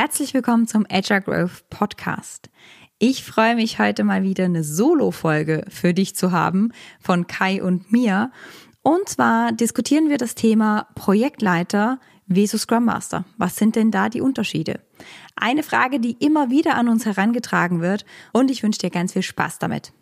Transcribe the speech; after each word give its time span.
Herzlich 0.00 0.32
willkommen 0.32 0.68
zum 0.68 0.86
Agile 0.88 1.20
Growth 1.20 1.68
Podcast. 1.70 2.50
Ich 3.00 3.24
freue 3.24 3.56
mich 3.56 3.80
heute 3.80 4.04
mal 4.04 4.22
wieder 4.22 4.44
eine 4.44 4.62
Solo-Folge 4.62 5.64
für 5.68 5.92
dich 5.92 6.14
zu 6.14 6.30
haben 6.30 6.70
von 7.00 7.26
Kai 7.26 7.60
und 7.60 7.90
mir. 7.90 8.30
Und 8.82 9.08
zwar 9.08 9.50
diskutieren 9.50 10.08
wir 10.08 10.16
das 10.16 10.36
Thema 10.36 10.86
Projektleiter 10.94 11.98
versus 12.32 12.62
Scrum 12.62 12.84
Master. 12.84 13.24
Was 13.38 13.56
sind 13.56 13.74
denn 13.74 13.90
da 13.90 14.08
die 14.08 14.20
Unterschiede? 14.20 14.78
Eine 15.34 15.64
Frage, 15.64 15.98
die 15.98 16.12
immer 16.12 16.48
wieder 16.48 16.76
an 16.76 16.88
uns 16.88 17.04
herangetragen 17.04 17.80
wird 17.80 18.04
und 18.32 18.52
ich 18.52 18.62
wünsche 18.62 18.78
dir 18.78 18.90
ganz 18.90 19.14
viel 19.14 19.22
Spaß 19.22 19.58
damit. 19.58 19.92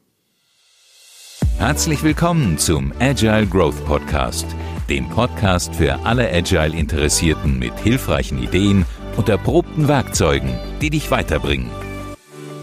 Herzlich 1.56 2.02
willkommen 2.02 2.58
zum 2.58 2.92
Agile 3.00 3.46
Growth 3.46 3.82
Podcast, 3.86 4.44
dem 4.90 5.08
Podcast 5.08 5.74
für 5.74 6.04
alle 6.04 6.30
Agile-Interessierten 6.30 7.58
mit 7.58 7.78
hilfreichen 7.78 8.42
Ideen 8.42 8.84
und 9.16 9.28
erprobten 9.28 9.88
Werkzeugen, 9.88 10.52
die 10.80 10.90
dich 10.90 11.10
weiterbringen. 11.10 11.70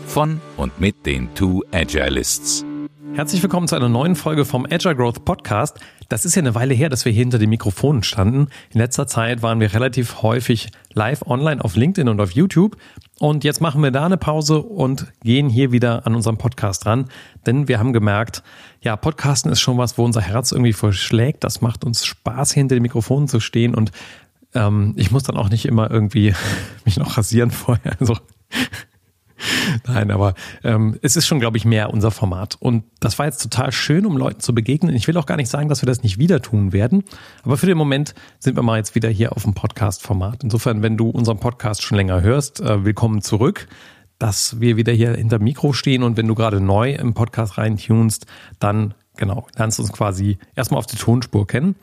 Von 0.06 0.40
und 0.58 0.80
mit 0.80 1.06
den 1.06 1.34
Two 1.34 1.64
Agilists. 1.72 2.64
Herzlich 3.16 3.44
willkommen 3.44 3.68
zu 3.68 3.76
einer 3.76 3.90
neuen 3.90 4.16
Folge 4.16 4.44
vom 4.44 4.66
Agile 4.66 4.96
Growth 4.96 5.24
Podcast. 5.24 5.80
Das 6.10 6.26
ist 6.26 6.34
ja 6.34 6.42
eine 6.42 6.56
Weile 6.56 6.74
her, 6.74 6.90
dass 6.90 7.06
wir 7.06 7.12
hier 7.12 7.22
hinter 7.22 7.38
den 7.38 7.50
Mikrofonen 7.50 8.02
standen. 8.02 8.48
In 8.72 8.80
letzter 8.80 9.06
Zeit 9.06 9.44
waren 9.44 9.60
wir 9.60 9.72
relativ 9.74 10.24
häufig 10.24 10.72
live 10.94 11.22
online 11.28 11.64
auf 11.64 11.76
LinkedIn 11.76 12.10
und 12.10 12.20
auf 12.20 12.32
YouTube. 12.32 12.76
Und 13.20 13.44
jetzt 13.44 13.62
machen 13.62 13.84
wir 13.84 13.92
da 13.92 14.06
eine 14.06 14.18
Pause 14.18 14.64
und 14.64 15.14
gehen 15.24 15.48
hier 15.48 15.72
wieder 15.72 16.08
an 16.08 16.16
unserem 16.16 16.38
Podcast 16.38 16.88
ran. 16.88 17.06
Denn 17.46 17.68
wir 17.68 17.78
haben 17.78 17.94
gemerkt, 17.94 18.42
ja, 18.82 18.96
Podcasten 18.96 19.52
ist 19.52 19.62
schon 19.62 19.78
was, 19.78 19.98
wo 20.00 20.04
unser 20.04 20.22
Herz 20.22 20.52
irgendwie 20.52 20.74
verschlägt. 20.74 21.44
Das 21.44 21.62
macht 21.62 21.84
uns 21.84 22.06
Spaß, 22.06 22.52
hinter 22.52 22.76
den 22.76 22.82
Mikrofonen 22.82 23.28
zu 23.28 23.40
stehen. 23.40 23.76
Und 23.76 23.92
ähm, 24.54 24.94
ich 24.96 25.12
muss 25.12 25.24
dann 25.24 25.38
auch 25.38 25.50
nicht 25.50 25.66
immer 25.66 25.90
irgendwie 25.90 26.34
mich 26.86 26.98
noch 26.98 27.18
rasieren 27.18 27.52
vorher. 27.52 27.96
Also 28.00 28.18
Nein, 29.86 30.12
aber 30.12 30.36
ähm, 30.64 30.98
es 31.02 31.18
ist 31.18 31.28
schon, 31.28 31.42
glaube 31.42 31.58
ich, 31.58 31.66
mehr 31.66 31.90
unser 31.90 32.12
Format. 32.12 32.56
Und 32.60 32.86
das 33.02 33.20
war 33.20 33.26
jetzt 33.26 33.42
total 33.42 33.74
schön, 33.74 34.06
um 34.06 34.16
Leuten 34.16 34.40
zu 34.40 34.56
begegnen. 34.56 34.96
Ich 34.96 35.08
will 35.08 35.18
auch 35.18 35.26
gar 35.26 35.36
nicht 35.36 35.50
sagen, 35.50 35.68
dass 35.68 35.82
wir 35.82 35.88
das 35.88 36.02
nicht 36.02 36.18
wieder 36.18 36.42
tun 36.42 36.72
werden. 36.72 37.04
Aber 37.44 37.58
für 37.58 37.66
den 37.66 37.78
Moment 37.78 38.16
sind 38.40 38.56
wir 38.56 38.64
mal 38.64 38.78
jetzt 38.78 38.96
wieder 38.96 39.10
hier 39.10 39.34
auf 39.36 39.44
dem 39.44 39.54
Podcast-Format. 39.54 40.44
Insofern, 40.44 40.82
wenn 40.82 40.96
du 40.96 41.10
unseren 41.10 41.40
Podcast 41.40 41.82
schon 41.82 41.98
länger 41.98 42.22
hörst, 42.22 42.62
äh, 42.62 42.86
willkommen 42.86 43.22
zurück 43.22 43.68
dass 44.20 44.62
wir 44.62 44.78
wieder 44.78 44.94
hier 44.94 45.16
hinter 45.16 45.38
Mikro 45.38 45.74
stehen 45.74 46.02
und 46.02 46.16
wenn 46.16 46.28
du 46.28 46.34
gerade 46.34 46.62
neu 46.62 46.94
im 46.94 47.14
Podcast 47.14 47.58
reintunst, 47.58 48.26
dann 48.58 48.94
genau, 49.18 49.48
lernst 49.58 49.80
du 49.80 49.84
uns 49.84 49.92
quasi 49.92 50.38
erstmal 50.56 50.78
auf 50.78 50.86
die 50.86 50.96
Tonspur 50.96 51.46
kennen. 51.46 51.76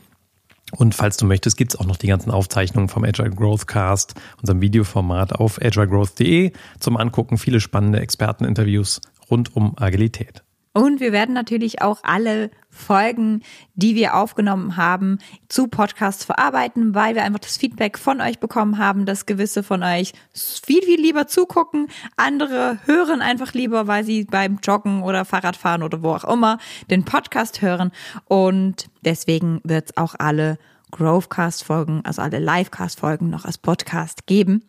Und 0.77 0.95
falls 0.95 1.17
du 1.17 1.27
möchtest, 1.27 1.57
gibt 1.57 1.75
es 1.75 1.81
auch 1.81 1.87
noch 1.87 1.97
die 1.97 2.07
ganzen 2.07 2.31
Aufzeichnungen 2.31 2.89
vom 2.89 3.05
Agile 3.05 3.31
Growth 3.31 3.67
Cast, 3.67 4.15
unserem 4.41 4.61
Videoformat 4.61 5.33
auf 5.33 5.61
agilegrowth.de 5.61 6.53
zum 6.79 6.97
Angucken. 6.97 7.39
Viele 7.39 7.61
spannende 7.61 8.01
Experteninterviews 8.01 9.01
rund 9.31 9.55
um 9.57 9.77
Agilität. 9.79 10.43
Und 10.73 11.01
wir 11.01 11.11
werden 11.13 11.35
natürlich 11.35 11.83
auch 11.83 11.99
alle 12.05 12.51
Folgen, 12.69 13.43
die 13.75 13.97
wir 13.97 14.15
aufgenommen 14.15 14.77
haben, 14.77 15.19
zu 15.49 15.67
Podcasts 15.67 16.25
verarbeiten, 16.25 16.95
weil 16.95 17.17
wir 17.17 17.25
einfach 17.25 17.41
das 17.41 17.57
Feedback 17.57 17.99
von 17.99 18.21
euch 18.21 18.39
bekommen 18.39 18.79
haben, 18.79 19.05
dass 19.05 19.27
gewisse 19.27 19.65
von 19.65 19.83
euch 19.83 20.13
viel, 20.33 20.83
viel 20.83 21.01
lieber 21.01 21.27
zugucken, 21.27 21.89
andere 22.17 22.79
hören 22.87 23.21
einfach 23.21 23.53
lieber, 23.53 23.89
weil 23.89 24.05
sie 24.05 24.25
beim 24.25 24.61
Joggen 24.63 25.03
oder 25.03 25.25
Fahrradfahren 25.25 25.83
oder 25.83 26.03
wo 26.05 26.11
auch 26.11 26.25
immer 26.25 26.59
den 26.89 27.05
Podcast 27.05 27.63
hören. 27.63 27.91
Und 28.27 28.89
deswegen 29.05 29.61
wird 29.65 29.91
es 29.91 29.97
auch 29.97 30.15
alle 30.19 30.59
Growthcast-Folgen, 30.93 32.03
also 32.05 32.23
alle 32.23 32.39
Livecast-Folgen 32.39 33.31
noch 33.31 33.45
als 33.45 33.59
Podcast 33.59 34.27
geben. 34.27 34.65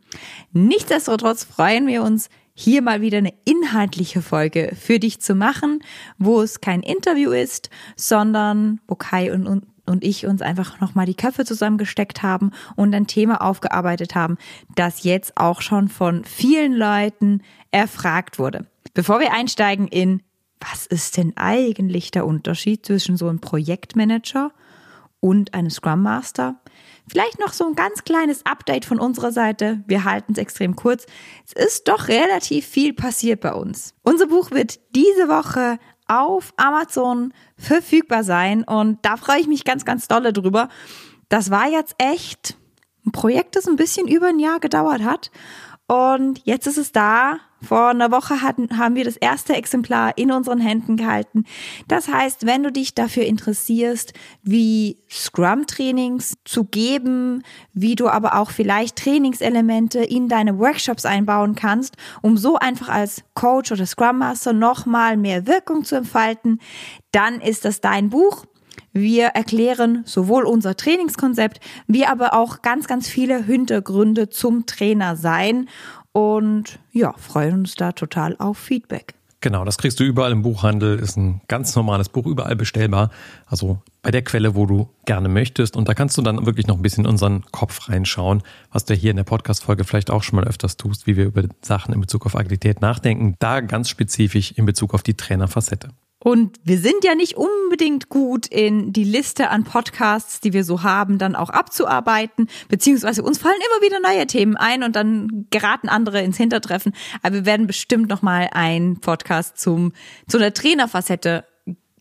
Nichtsdestotrotz 0.51 1.43
freuen 1.43 1.87
wir 1.87 2.03
uns 2.03 2.29
hier 2.53 2.81
mal 2.81 3.01
wieder 3.01 3.19
eine 3.19 3.33
inhaltliche 3.45 4.21
Folge 4.21 4.75
für 4.79 4.99
dich 4.99 5.19
zu 5.21 5.35
machen, 5.35 5.79
wo 6.17 6.41
es 6.41 6.61
kein 6.61 6.81
Interview 6.81 7.31
ist, 7.31 7.69
sondern 7.95 8.79
wo 8.87 8.95
Kai 8.95 9.33
und, 9.33 9.47
und, 9.47 9.65
und 9.85 10.03
ich 10.03 10.25
uns 10.25 10.41
einfach 10.41 10.79
nochmal 10.79 11.05
die 11.05 11.15
Köpfe 11.15 11.45
zusammengesteckt 11.45 12.23
haben 12.23 12.51
und 12.75 12.93
ein 12.93 13.07
Thema 13.07 13.41
aufgearbeitet 13.41 14.15
haben, 14.15 14.37
das 14.75 15.03
jetzt 15.03 15.37
auch 15.37 15.61
schon 15.61 15.89
von 15.89 16.23
vielen 16.25 16.73
Leuten 16.73 17.41
erfragt 17.71 18.37
wurde. 18.37 18.67
Bevor 18.93 19.19
wir 19.19 19.33
einsteigen 19.33 19.87
in, 19.87 20.21
was 20.59 20.85
ist 20.85 21.17
denn 21.17 21.33
eigentlich 21.37 22.11
der 22.11 22.25
Unterschied 22.25 22.85
zwischen 22.85 23.17
so 23.17 23.27
einem 23.27 23.39
Projektmanager 23.39 24.51
und 25.19 25.53
einem 25.53 25.69
Scrum 25.69 26.03
Master, 26.03 26.60
Vielleicht 27.07 27.39
noch 27.39 27.53
so 27.53 27.65
ein 27.65 27.75
ganz 27.75 28.03
kleines 28.03 28.45
Update 28.45 28.85
von 28.85 28.99
unserer 28.99 29.31
Seite. 29.31 29.83
Wir 29.87 30.03
halten 30.03 30.33
es 30.33 30.37
extrem 30.37 30.75
kurz. 30.75 31.05
Es 31.45 31.65
ist 31.65 31.87
doch 31.87 32.07
relativ 32.07 32.65
viel 32.65 32.93
passiert 32.93 33.41
bei 33.41 33.53
uns. 33.53 33.93
Unser 34.03 34.27
Buch 34.27 34.51
wird 34.51 34.79
diese 34.95 35.27
Woche 35.27 35.79
auf 36.07 36.53
Amazon 36.57 37.33
verfügbar 37.57 38.23
sein 38.23 38.63
und 38.63 38.99
da 39.01 39.17
freue 39.17 39.39
ich 39.39 39.47
mich 39.47 39.63
ganz, 39.63 39.85
ganz 39.85 40.07
dolle 40.07 40.33
drüber. 40.33 40.69
Das 41.29 41.51
war 41.51 41.69
jetzt 41.69 41.95
echt 41.97 42.57
ein 43.05 43.11
Projekt, 43.11 43.55
das 43.55 43.67
ein 43.67 43.77
bisschen 43.77 44.07
über 44.07 44.27
ein 44.27 44.39
Jahr 44.39 44.59
gedauert 44.59 45.03
hat 45.03 45.31
und 45.87 46.41
jetzt 46.45 46.67
ist 46.67 46.77
es 46.77 46.91
da. 46.91 47.39
Vor 47.63 47.89
einer 47.89 48.11
Woche 48.11 48.41
hatten, 48.41 48.77
haben 48.77 48.95
wir 48.95 49.03
das 49.03 49.17
erste 49.17 49.55
Exemplar 49.55 50.17
in 50.17 50.31
unseren 50.31 50.59
Händen 50.59 50.97
gehalten. 50.97 51.45
Das 51.87 52.07
heißt, 52.07 52.45
wenn 52.45 52.63
du 52.63 52.71
dich 52.71 52.95
dafür 52.95 53.23
interessierst, 53.23 54.13
wie 54.41 54.97
Scrum-Trainings 55.09 56.37
zu 56.43 56.63
geben, 56.63 57.43
wie 57.73 57.95
du 57.95 58.07
aber 58.07 58.35
auch 58.35 58.49
vielleicht 58.49 58.97
Trainingselemente 58.97 59.99
in 59.99 60.27
deine 60.27 60.57
Workshops 60.57 61.05
einbauen 61.05 61.55
kannst, 61.55 61.97
um 62.21 62.35
so 62.35 62.57
einfach 62.57 62.89
als 62.89 63.23
Coach 63.35 63.71
oder 63.71 63.85
Scrum 63.85 64.17
Master 64.17 64.53
nochmal 64.53 65.15
mehr 65.17 65.45
Wirkung 65.45 65.83
zu 65.83 65.95
entfalten, 65.95 66.59
dann 67.11 67.41
ist 67.41 67.65
das 67.65 67.79
dein 67.79 68.09
Buch. 68.09 68.45
Wir 68.93 69.27
erklären 69.27 70.03
sowohl 70.05 70.43
unser 70.43 70.75
Trainingskonzept, 70.75 71.61
wie 71.87 72.05
aber 72.05 72.33
auch 72.33 72.61
ganz, 72.61 72.87
ganz 72.87 73.07
viele 73.07 73.43
Hintergründe 73.43 74.29
zum 74.29 74.65
Trainer 74.65 75.15
sein 75.15 75.69
und 76.13 76.79
ja, 76.91 77.13
freuen 77.17 77.59
uns 77.59 77.75
da 77.75 77.91
total 77.91 78.35
auf 78.37 78.57
Feedback. 78.57 79.15
Genau, 79.43 79.65
das 79.65 79.79
kriegst 79.79 79.99
du 79.99 80.03
überall 80.03 80.31
im 80.31 80.43
Buchhandel, 80.43 80.99
ist 80.99 81.17
ein 81.17 81.41
ganz 81.47 81.75
normales 81.75 82.09
Buch, 82.09 82.27
überall 82.27 82.55
bestellbar. 82.55 83.09
Also 83.47 83.81
bei 84.03 84.11
der 84.11 84.23
Quelle, 84.23 84.53
wo 84.53 84.67
du 84.67 84.89
gerne 85.05 85.29
möchtest. 85.29 85.75
Und 85.75 85.89
da 85.89 85.95
kannst 85.95 86.15
du 86.15 86.21
dann 86.21 86.45
wirklich 86.45 86.67
noch 86.67 86.75
ein 86.75 86.83
bisschen 86.83 87.05
in 87.05 87.09
unseren 87.09 87.43
Kopf 87.51 87.89
reinschauen, 87.89 88.43
was 88.71 88.85
du 88.85 88.93
hier 88.93 89.09
in 89.09 89.17
der 89.17 89.23
Podcast-Folge 89.23 89.83
vielleicht 89.83 90.11
auch 90.11 90.21
schon 90.21 90.35
mal 90.35 90.47
öfters 90.47 90.77
tust, 90.77 91.07
wie 91.07 91.17
wir 91.17 91.25
über 91.25 91.43
Sachen 91.63 91.91
in 91.91 92.01
Bezug 92.01 92.27
auf 92.27 92.35
Agilität 92.35 92.81
nachdenken. 92.81 93.35
Da 93.39 93.61
ganz 93.61 93.89
spezifisch 93.89 94.51
in 94.51 94.65
Bezug 94.65 94.93
auf 94.93 95.01
die 95.01 95.15
Trainerfacette. 95.15 95.89
Und 96.23 96.59
wir 96.63 96.77
sind 96.77 97.03
ja 97.03 97.15
nicht 97.15 97.35
unbedingt 97.35 98.09
gut 98.09 98.45
in 98.45 98.93
die 98.93 99.03
Liste 99.03 99.49
an 99.49 99.63
Podcasts, 99.63 100.39
die 100.39 100.53
wir 100.53 100.63
so 100.63 100.83
haben, 100.83 101.17
dann 101.17 101.35
auch 101.35 101.49
abzuarbeiten, 101.49 102.47
beziehungsweise 102.69 103.23
uns 103.23 103.39
fallen 103.39 103.55
immer 103.57 103.87
wieder 103.87 103.99
neue 103.99 104.27
Themen 104.27 104.55
ein 104.55 104.83
und 104.83 104.95
dann 104.95 105.47
geraten 105.49 105.89
andere 105.89 106.21
ins 106.21 106.37
Hintertreffen. 106.37 106.93
Aber 107.23 107.35
wir 107.35 107.45
werden 107.47 107.65
bestimmt 107.65 108.07
noch 108.09 108.21
mal 108.21 108.49
einen 108.53 108.99
Podcast 108.99 109.57
zum 109.59 109.93
zu 110.27 110.37
der 110.37 110.53
Trainerfacette 110.53 111.43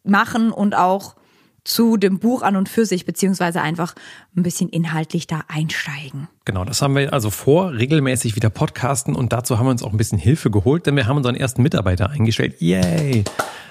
machen 0.04 0.52
und 0.52 0.74
auch 0.74 1.16
zu 1.64 1.96
dem 1.96 2.18
Buch 2.18 2.42
an 2.42 2.56
und 2.56 2.68
für 2.68 2.84
sich, 2.84 3.06
beziehungsweise 3.06 3.62
einfach 3.62 3.94
ein 4.36 4.42
bisschen 4.42 4.68
inhaltlich 4.68 5.26
da 5.26 5.44
einsteigen. 5.48 6.28
Genau, 6.44 6.64
das 6.64 6.82
haben 6.82 6.94
wir 6.94 7.12
also 7.12 7.30
vor, 7.30 7.72
regelmäßig 7.72 8.36
wieder 8.36 8.50
podcasten 8.50 9.14
und 9.14 9.32
dazu 9.32 9.58
haben 9.58 9.66
wir 9.66 9.70
uns 9.70 9.82
auch 9.82 9.92
ein 9.92 9.98
bisschen 9.98 10.18
Hilfe 10.18 10.50
geholt, 10.50 10.86
denn 10.86 10.96
wir 10.96 11.06
haben 11.06 11.18
unseren 11.18 11.36
ersten 11.36 11.62
Mitarbeiter 11.62 12.10
eingestellt. 12.10 12.60
Yay! 12.60 13.24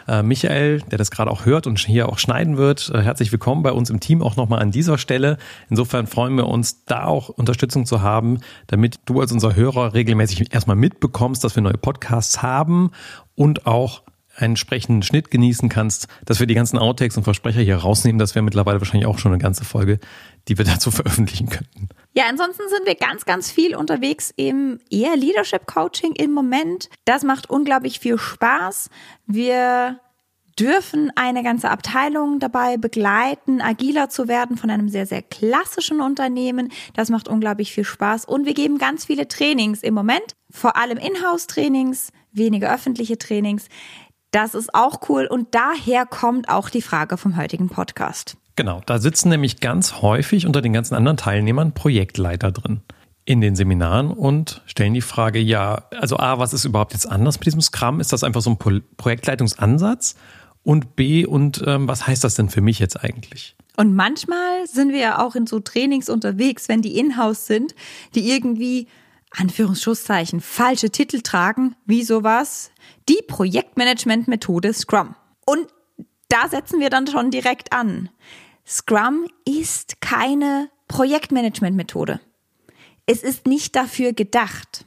Äh, 0.09 0.23
Michael, 0.23 0.81
der 0.81 0.97
das 0.97 1.11
gerade 1.11 1.29
auch 1.29 1.45
hört 1.45 1.67
und 1.67 1.77
hier 1.77 2.09
auch 2.09 2.17
schneiden 2.17 2.57
wird, 2.57 2.89
äh, 2.91 3.01
herzlich 3.01 3.31
willkommen 3.31 3.61
bei 3.61 3.71
uns 3.71 3.91
im 3.91 3.99
Team 3.99 4.23
auch 4.23 4.37
nochmal 4.37 4.59
an 4.59 4.71
dieser 4.71 4.97
Stelle. 4.97 5.37
Insofern 5.69 6.07
freuen 6.07 6.35
wir 6.35 6.47
uns, 6.47 6.83
da 6.85 7.05
auch 7.05 7.29
Unterstützung 7.29 7.85
zu 7.85 8.01
haben, 8.01 8.39
damit 8.65 8.95
du 9.05 9.21
als 9.21 9.31
unser 9.31 9.55
Hörer 9.55 9.93
regelmäßig 9.93 10.51
erstmal 10.51 10.75
mitbekommst, 10.75 11.43
dass 11.43 11.55
wir 11.55 11.61
neue 11.61 11.77
Podcasts 11.77 12.41
haben 12.41 12.89
und 13.35 13.67
auch 13.67 14.01
einen 14.35 14.53
entsprechenden 14.53 15.03
Schnitt 15.03 15.29
genießen 15.29 15.69
kannst, 15.69 16.07
dass 16.25 16.39
wir 16.39 16.47
die 16.47 16.55
ganzen 16.55 16.79
Outtakes 16.79 17.15
und 17.15 17.23
Versprecher 17.23 17.61
hier 17.61 17.77
rausnehmen. 17.77 18.17
Das 18.17 18.33
wäre 18.33 18.41
mittlerweile 18.41 18.81
wahrscheinlich 18.81 19.05
auch 19.05 19.19
schon 19.19 19.31
eine 19.31 19.41
ganze 19.41 19.63
Folge, 19.63 19.99
die 20.47 20.57
wir 20.57 20.65
dazu 20.65 20.89
veröffentlichen 20.89 21.49
könnten. 21.49 21.89
Ja, 22.19 22.25
ansonsten 22.27 22.67
sind 22.67 22.85
wir 22.85 22.95
ganz, 22.95 23.23
ganz 23.23 23.49
viel 23.49 23.77
unterwegs 23.77 24.33
im 24.35 24.79
eher 24.89 25.15
Leadership 25.15 25.65
Coaching 25.65 26.15
im 26.15 26.33
Moment. 26.33 26.89
Das 27.05 27.23
macht 27.23 27.49
unglaublich 27.49 28.01
viel 28.01 28.17
Spaß. 28.17 28.89
Wir 29.25 30.01
dürfen 30.59 31.13
eine 31.15 31.43
ganze 31.43 31.69
Abteilung 31.69 32.39
dabei 32.39 32.75
begleiten, 32.75 33.61
agiler 33.61 34.09
zu 34.09 34.27
werden 34.27 34.57
von 34.57 34.69
einem 34.69 34.89
sehr, 34.89 35.05
sehr 35.05 35.21
klassischen 35.21 36.01
Unternehmen. 36.01 36.73
Das 36.93 37.09
macht 37.09 37.29
unglaublich 37.29 37.71
viel 37.71 37.85
Spaß. 37.85 38.25
Und 38.25 38.45
wir 38.45 38.53
geben 38.53 38.79
ganz 38.79 39.05
viele 39.05 39.29
Trainings 39.29 39.81
im 39.81 39.93
Moment, 39.93 40.35
vor 40.51 40.75
allem 40.75 40.97
Inhouse-Trainings, 40.97 42.11
wenige 42.33 42.69
öffentliche 42.69 43.17
Trainings. 43.17 43.69
Das 44.31 44.53
ist 44.53 44.75
auch 44.75 45.09
cool 45.09 45.25
und 45.25 45.55
daher 45.55 46.05
kommt 46.05 46.49
auch 46.49 46.69
die 46.69 46.81
Frage 46.81 47.17
vom 47.17 47.35
heutigen 47.35 47.69
Podcast. 47.69 48.37
Genau, 48.55 48.81
da 48.85 48.99
sitzen 48.99 49.29
nämlich 49.29 49.59
ganz 49.59 50.01
häufig 50.01 50.45
unter 50.45 50.61
den 50.61 50.73
ganzen 50.73 50.93
anderen 50.93 51.17
Teilnehmern 51.17 51.73
Projektleiter 51.73 52.51
drin. 52.51 52.81
in 53.25 53.41
den 53.41 53.55
Seminaren 53.55 54.09
und 54.09 54.63
stellen 54.65 54.95
die 54.95 55.01
Frage, 55.01 55.37
ja, 55.37 55.83
also 55.91 56.17
A, 56.17 56.39
was 56.39 56.51
ist 56.51 56.65
überhaupt 56.65 56.93
jetzt 56.93 57.05
anders 57.05 57.37
mit 57.37 57.45
diesem 57.45 57.61
Scrum? 57.61 57.99
Ist 57.99 58.11
das 58.11 58.23
einfach 58.23 58.41
so 58.41 58.49
ein 58.49 58.57
Pro 58.57 58.79
Projektleitungsansatz? 58.97 60.15
Und 60.63 60.95
B, 60.95 61.27
und 61.27 61.63
ähm, 61.67 61.87
was 61.87 62.07
heißt 62.07 62.23
das 62.23 62.33
denn 62.33 62.49
für 62.49 62.61
mich 62.61 62.79
jetzt 62.79 63.01
eigentlich? 63.03 63.55
Und 63.77 63.95
manchmal 63.95 64.65
sind 64.65 64.91
wir 64.91 64.99
ja 64.99 65.25
auch 65.25 65.35
in 65.35 65.45
so 65.45 65.59
Trainings 65.59 66.09
unterwegs, 66.09 66.67
wenn 66.69 66.81
die 66.81 66.97
in-house 66.97 67.45
sind, 67.45 67.75
die 68.15 68.31
irgendwie 68.31 68.87
Anführungsschusszeichen 69.31 70.41
falsche 70.41 70.89
Titel 70.89 71.21
tragen, 71.21 71.75
wie 71.85 72.03
sowas, 72.03 72.71
die 73.07 73.19
Projektmanagement-Methode 73.27 74.73
Scrum. 74.73 75.15
Und 75.45 75.67
da 76.29 76.47
setzen 76.47 76.79
wir 76.79 76.89
dann 76.89 77.07
schon 77.07 77.31
direkt 77.31 77.73
an. 77.73 78.09
Scrum 78.65 79.27
ist 79.45 80.01
keine 80.01 80.69
Projektmanagement-Methode. 80.87 82.19
Es 83.05 83.23
ist 83.23 83.47
nicht 83.47 83.75
dafür 83.75 84.13
gedacht. 84.13 84.85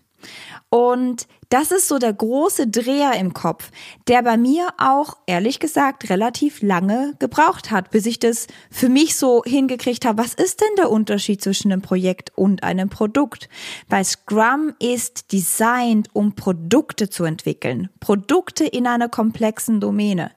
Und 0.68 1.26
das 1.52 1.70
ist 1.70 1.87
so 1.87 1.99
der 1.99 2.14
große 2.14 2.69
Dreher 2.69 3.12
im 3.19 3.34
Kopf, 3.34 3.70
der 4.08 4.22
bei 4.22 4.38
mir 4.38 4.69
auch, 4.78 5.19
ehrlich 5.26 5.60
gesagt, 5.60 6.08
relativ 6.08 6.62
lange 6.62 7.12
gebraucht 7.19 7.70
hat, 7.70 7.90
bis 7.90 8.06
ich 8.06 8.19
das 8.19 8.46
für 8.70 8.88
mich 8.88 9.16
so 9.16 9.43
hingekriegt 9.44 10.06
habe. 10.06 10.22
Was 10.22 10.32
ist 10.32 10.62
denn 10.62 10.75
der 10.78 10.90
Unterschied 10.90 11.43
zwischen 11.43 11.70
einem 11.70 11.82
Projekt 11.82 12.32
und 12.37 12.62
einem 12.62 12.88
Produkt? 12.88 13.50
Weil 13.90 14.02
Scrum 14.04 14.72
ist 14.78 15.31
designed, 15.31 16.08
um 16.14 16.34
Produkte 16.34 17.10
zu 17.10 17.25
entwickeln. 17.25 17.90
Produkte 18.00 18.64
in 18.64 18.87
einer 18.87 19.10
komplexen 19.10 19.78
Domäne. 19.78 20.31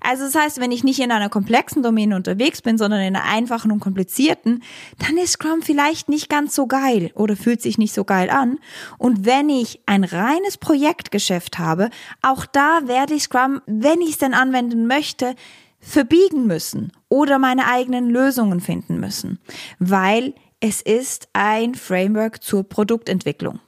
Also 0.00 0.24
das 0.24 0.34
heißt, 0.34 0.60
wenn 0.60 0.72
ich 0.72 0.84
nicht 0.84 1.00
in 1.00 1.10
einer 1.10 1.28
komplexen 1.28 1.82
Domäne 1.82 2.16
unterwegs 2.16 2.62
bin, 2.62 2.78
sondern 2.78 3.00
in 3.00 3.16
einer 3.16 3.24
einfachen 3.24 3.70
und 3.70 3.80
komplizierten, 3.80 4.62
dann 4.98 5.16
ist 5.18 5.32
Scrum 5.32 5.62
vielleicht 5.62 6.08
nicht 6.08 6.28
ganz 6.28 6.54
so 6.54 6.66
geil 6.66 7.10
oder 7.14 7.36
fühlt 7.36 7.62
sich 7.62 7.78
nicht 7.78 7.94
so 7.94 8.04
geil 8.04 8.30
an. 8.30 8.58
Und 8.98 9.24
wenn 9.24 9.48
ich 9.48 9.80
ein 9.86 10.04
reines 10.04 10.56
Projektgeschäft 10.58 11.58
habe, 11.58 11.90
auch 12.22 12.46
da 12.46 12.80
werde 12.84 13.14
ich 13.14 13.24
Scrum, 13.24 13.60
wenn 13.66 14.00
ich 14.00 14.10
es 14.10 14.18
denn 14.18 14.34
anwenden 14.34 14.86
möchte, 14.86 15.34
verbiegen 15.80 16.46
müssen 16.46 16.92
oder 17.08 17.38
meine 17.38 17.68
eigenen 17.68 18.10
Lösungen 18.10 18.60
finden 18.60 18.98
müssen, 18.98 19.38
weil 19.78 20.34
es 20.60 20.80
ist 20.82 21.28
ein 21.32 21.74
Framework 21.74 22.42
zur 22.42 22.64
Produktentwicklung. 22.68 23.60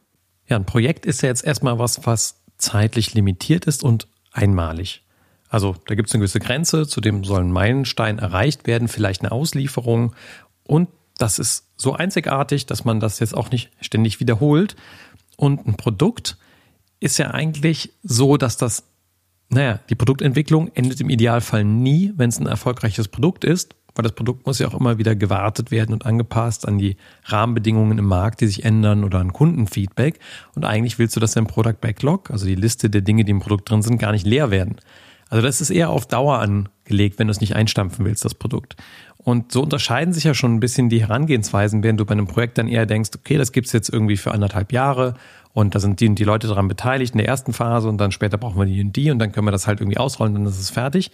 Ja, 0.49 0.56
ein 0.56 0.65
Projekt 0.65 1.06
ist 1.06 1.23
ja 1.23 1.29
jetzt 1.29 1.44
erstmal 1.44 1.79
was, 1.79 2.06
was 2.06 2.43
zeitlich 2.56 3.15
limitiert 3.15 3.67
ist 3.67 3.85
und 3.85 4.09
einmalig. 4.33 5.03
Also 5.49 5.77
da 5.87 5.95
gibt 5.95 6.09
es 6.09 6.15
eine 6.15 6.21
gewisse 6.21 6.41
Grenze, 6.41 6.87
zu 6.87 7.00
dem 7.00 7.25
soll 7.25 7.43
ein 7.43 7.53
Meilenstein 7.53 8.19
erreicht 8.19 8.67
werden, 8.67 8.89
vielleicht 8.89 9.23
eine 9.23 9.33
Auslieferung. 9.33 10.15
Und 10.65 10.89
das 11.17 11.39
ist 11.39 11.67
so 11.77 11.95
einzigartig, 11.95 12.67
dass 12.67 12.85
man 12.85 13.00
das 13.00 13.19
jetzt 13.19 13.37
auch 13.37 13.50
nicht 13.50 13.71
ständig 13.81 14.21
wiederholt. 14.21 14.77
Und 15.37 15.67
ein 15.67 15.77
Produkt 15.77 16.37
ist 17.00 17.19
ja 17.19 17.31
eigentlich 17.31 17.93
so, 18.03 18.37
dass 18.37 18.56
das, 18.56 18.85
naja, 19.49 19.81
die 19.89 19.95
Produktentwicklung 19.95 20.71
endet 20.75 21.00
im 21.00 21.11
Idealfall 21.11 21.65
nie, 21.65 22.12
wenn 22.17 22.29
es 22.29 22.39
ein 22.39 22.47
erfolgreiches 22.47 23.09
Produkt 23.09 23.44
ist, 23.44 23.75
weil 23.94 24.03
das 24.05 24.12
Produkt 24.12 24.47
muss 24.47 24.61
ja 24.61 24.69
auch 24.69 24.79
immer 24.79 24.99
wieder 24.99 25.17
gewartet 25.17 25.71
werden 25.71 25.93
und 25.93 26.06
angepasst 26.06 26.69
an 26.69 26.79
die 26.79 26.97
Rahmenbedingungen 27.25 27.99
im 27.99 28.05
Markt, 28.05 28.41
die 28.41 28.47
sich 28.47 28.65
ändern 28.65 29.03
oder 29.03 29.19
an 29.19 29.33
Kundenfeedback. 29.33 30.21
Und 30.55 30.65
eigentlich 30.65 30.99
willst 30.99 31.17
du, 31.17 31.21
dass 31.21 31.33
dein 31.33 31.47
Product 31.49 31.81
Backlog, 31.81 32.31
also 32.31 32.47
die 32.47 32.55
Liste 32.55 32.91
der 32.91 33.01
Dinge, 33.01 33.25
die 33.25 33.33
im 33.33 33.41
Produkt 33.41 33.69
drin 33.69 33.83
sind, 33.83 33.99
gar 33.99 34.12
nicht 34.12 34.27
leer 34.27 34.53
werden. 34.53 34.77
Also 35.29 35.43
das 35.43 35.61
ist 35.61 35.71
eher 35.71 35.91
auf 35.91 36.07
Dauer 36.07 36.39
angelegt, 36.39 37.19
wenn 37.19 37.27
du 37.27 37.33
es 37.33 37.41
nicht 37.41 37.55
einstampfen 37.55 38.05
willst, 38.05 38.25
das 38.25 38.35
Produkt. 38.35 38.77
Und 39.19 39.53
so 39.53 39.63
unterscheiden 39.63 40.15
sich 40.15 40.25
ja 40.25 40.33
schon 40.33 40.55
ein 40.55 40.61
bisschen 40.61 40.89
die 40.89 41.01
Herangehensweisen, 41.01 41.83
während 41.83 42.01
du 42.01 42.07
bei 42.07 42.13
einem 42.13 42.27
Projekt 42.27 42.57
dann 42.57 42.69
eher 42.69 42.87
denkst, 42.87 43.11
okay, 43.15 43.37
das 43.37 43.53
gibt's 43.53 43.73
jetzt 43.73 43.91
irgendwie 43.91 44.17
für 44.17 44.33
anderthalb 44.33 44.73
Jahre 44.73 45.15
und 45.58 45.75
da 45.75 45.81
sind 45.81 45.99
die, 45.99 46.14
die 46.14 46.22
Leute 46.22 46.46
daran 46.46 46.69
beteiligt 46.69 47.14
in 47.14 47.19
der 47.19 47.26
ersten 47.26 47.52
Phase 47.52 47.88
und 47.88 47.99
dann 47.99 48.12
später 48.12 48.38
brauchen 48.38 48.60
wir 48.60 48.66
die 48.66 48.81
und 48.81 48.94
die 48.94 49.10
und 49.10 49.19
dann 49.19 49.32
können 49.32 49.44
wir 49.44 49.50
das 49.50 49.66
halt 49.66 49.81
irgendwie 49.81 49.99
ausrollen, 49.99 50.34
dann 50.34 50.46
ist 50.46 50.60
es 50.60 50.70
fertig. 50.70 51.10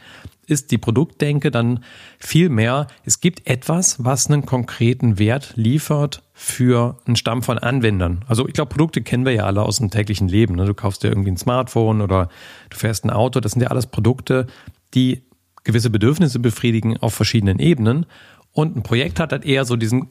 Ist 0.46 0.70
die 0.70 0.76
Produktdenke 0.76 1.50
dann 1.50 1.82
viel 2.18 2.50
mehr, 2.50 2.88
es 3.06 3.20
gibt 3.20 3.46
etwas, 3.46 4.04
was 4.04 4.26
einen 4.26 4.44
konkreten 4.44 5.18
Wert 5.18 5.54
liefert 5.56 6.22
für 6.34 6.98
einen 7.06 7.16
Stamm 7.16 7.42
von 7.42 7.56
Anwendern. 7.56 8.22
Also 8.28 8.46
ich 8.46 8.52
glaube, 8.52 8.68
Produkte 8.68 9.00
kennen 9.00 9.24
wir 9.24 9.32
ja 9.32 9.44
alle 9.46 9.62
aus 9.62 9.78
dem 9.78 9.90
täglichen 9.90 10.28
Leben. 10.28 10.56
Ne? 10.56 10.66
Du 10.66 10.74
kaufst 10.74 11.02
dir 11.02 11.08
irgendwie 11.08 11.30
ein 11.30 11.38
Smartphone 11.38 12.02
oder 12.02 12.28
du 12.68 12.76
fährst 12.76 13.06
ein 13.06 13.10
Auto. 13.10 13.40
Das 13.40 13.52
sind 13.52 13.62
ja 13.62 13.68
alles 13.68 13.86
Produkte, 13.86 14.46
die 14.92 15.22
gewisse 15.62 15.88
Bedürfnisse 15.88 16.38
befriedigen 16.38 16.98
auf 16.98 17.14
verschiedenen 17.14 17.60
Ebenen. 17.60 18.04
Und 18.52 18.76
ein 18.76 18.82
Projekt 18.82 19.20
hat 19.20 19.32
halt 19.32 19.46
eher 19.46 19.64
so 19.64 19.76
diesen 19.76 20.10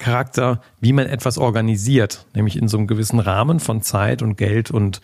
Charakter, 0.00 0.60
wie 0.80 0.92
man 0.92 1.06
etwas 1.06 1.38
organisiert, 1.38 2.26
nämlich 2.34 2.56
in 2.56 2.66
so 2.66 2.76
einem 2.76 2.88
gewissen 2.88 3.20
Rahmen 3.20 3.60
von 3.60 3.82
Zeit 3.82 4.22
und 4.22 4.36
Geld 4.36 4.72
und 4.72 5.00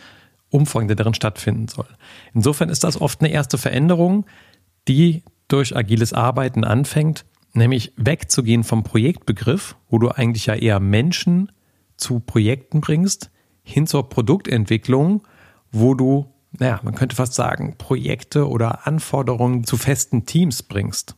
Umfang, 0.50 0.88
der 0.88 0.96
darin 0.96 1.14
stattfinden 1.14 1.68
soll. 1.68 1.86
Insofern 2.34 2.68
ist 2.68 2.82
das 2.82 3.00
oft 3.00 3.20
eine 3.20 3.30
erste 3.30 3.58
Veränderung, 3.58 4.26
die 4.88 5.22
durch 5.48 5.76
agiles 5.76 6.12
Arbeiten 6.12 6.64
anfängt, 6.64 7.24
nämlich 7.52 7.92
wegzugehen 7.96 8.64
vom 8.64 8.82
Projektbegriff, 8.82 9.76
wo 9.88 9.98
du 9.98 10.08
eigentlich 10.08 10.46
ja 10.46 10.54
eher 10.54 10.80
Menschen 10.80 11.52
zu 11.96 12.20
Projekten 12.20 12.80
bringst, 12.80 13.30
hin 13.62 13.86
zur 13.86 14.08
Produktentwicklung, 14.08 15.26
wo 15.72 15.94
du, 15.94 16.32
naja, 16.58 16.80
man 16.82 16.94
könnte 16.94 17.16
fast 17.16 17.34
sagen, 17.34 17.76
Projekte 17.78 18.48
oder 18.48 18.86
Anforderungen 18.86 19.64
zu 19.64 19.76
festen 19.76 20.26
Teams 20.26 20.62
bringst. 20.62 21.16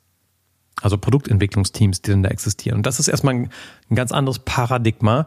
Also 0.81 0.99
Produktentwicklungsteams, 0.99 2.03
die 2.03 2.11
dann 2.11 2.23
da 2.23 2.29
existieren. 2.31 2.79
Und 2.79 2.87
das 2.87 3.01
ist 3.01 3.09
erstmal 3.09 3.35
ein, 3.35 3.51
ein 3.91 3.95
ganz 3.97 4.13
anderes 4.13 4.39
Paradigma, 4.39 5.27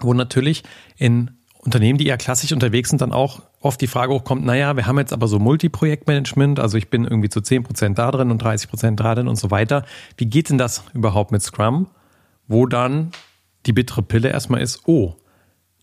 wo 0.00 0.12
natürlich 0.14 0.62
in 0.96 1.30
Unternehmen, 1.60 1.98
die 1.98 2.06
eher 2.06 2.16
klassisch 2.16 2.52
unterwegs 2.52 2.90
sind, 2.90 3.00
dann 3.00 3.12
auch 3.12 3.42
oft 3.60 3.80
die 3.80 3.88
Frage 3.88 4.12
hochkommt, 4.12 4.44
naja, 4.44 4.76
wir 4.76 4.86
haben 4.86 4.98
jetzt 4.98 5.12
aber 5.12 5.26
so 5.26 5.38
Multi-Projektmanagement, 5.38 6.60
also 6.60 6.78
ich 6.78 6.88
bin 6.88 7.04
irgendwie 7.04 7.28
zu 7.28 7.40
10% 7.40 7.94
da 7.94 8.10
drin 8.10 8.30
und 8.30 8.42
30% 8.42 8.96
da 8.96 9.14
drin 9.14 9.28
und 9.28 9.36
so 9.36 9.50
weiter. 9.50 9.84
Wie 10.16 10.26
geht 10.26 10.50
denn 10.50 10.58
das 10.58 10.84
überhaupt 10.94 11.32
mit 11.32 11.42
Scrum? 11.42 11.88
Wo 12.46 12.66
dann 12.66 13.10
die 13.66 13.72
bittere 13.72 14.02
Pille 14.02 14.28
erstmal 14.28 14.60
ist, 14.60 14.82
oh, 14.86 15.16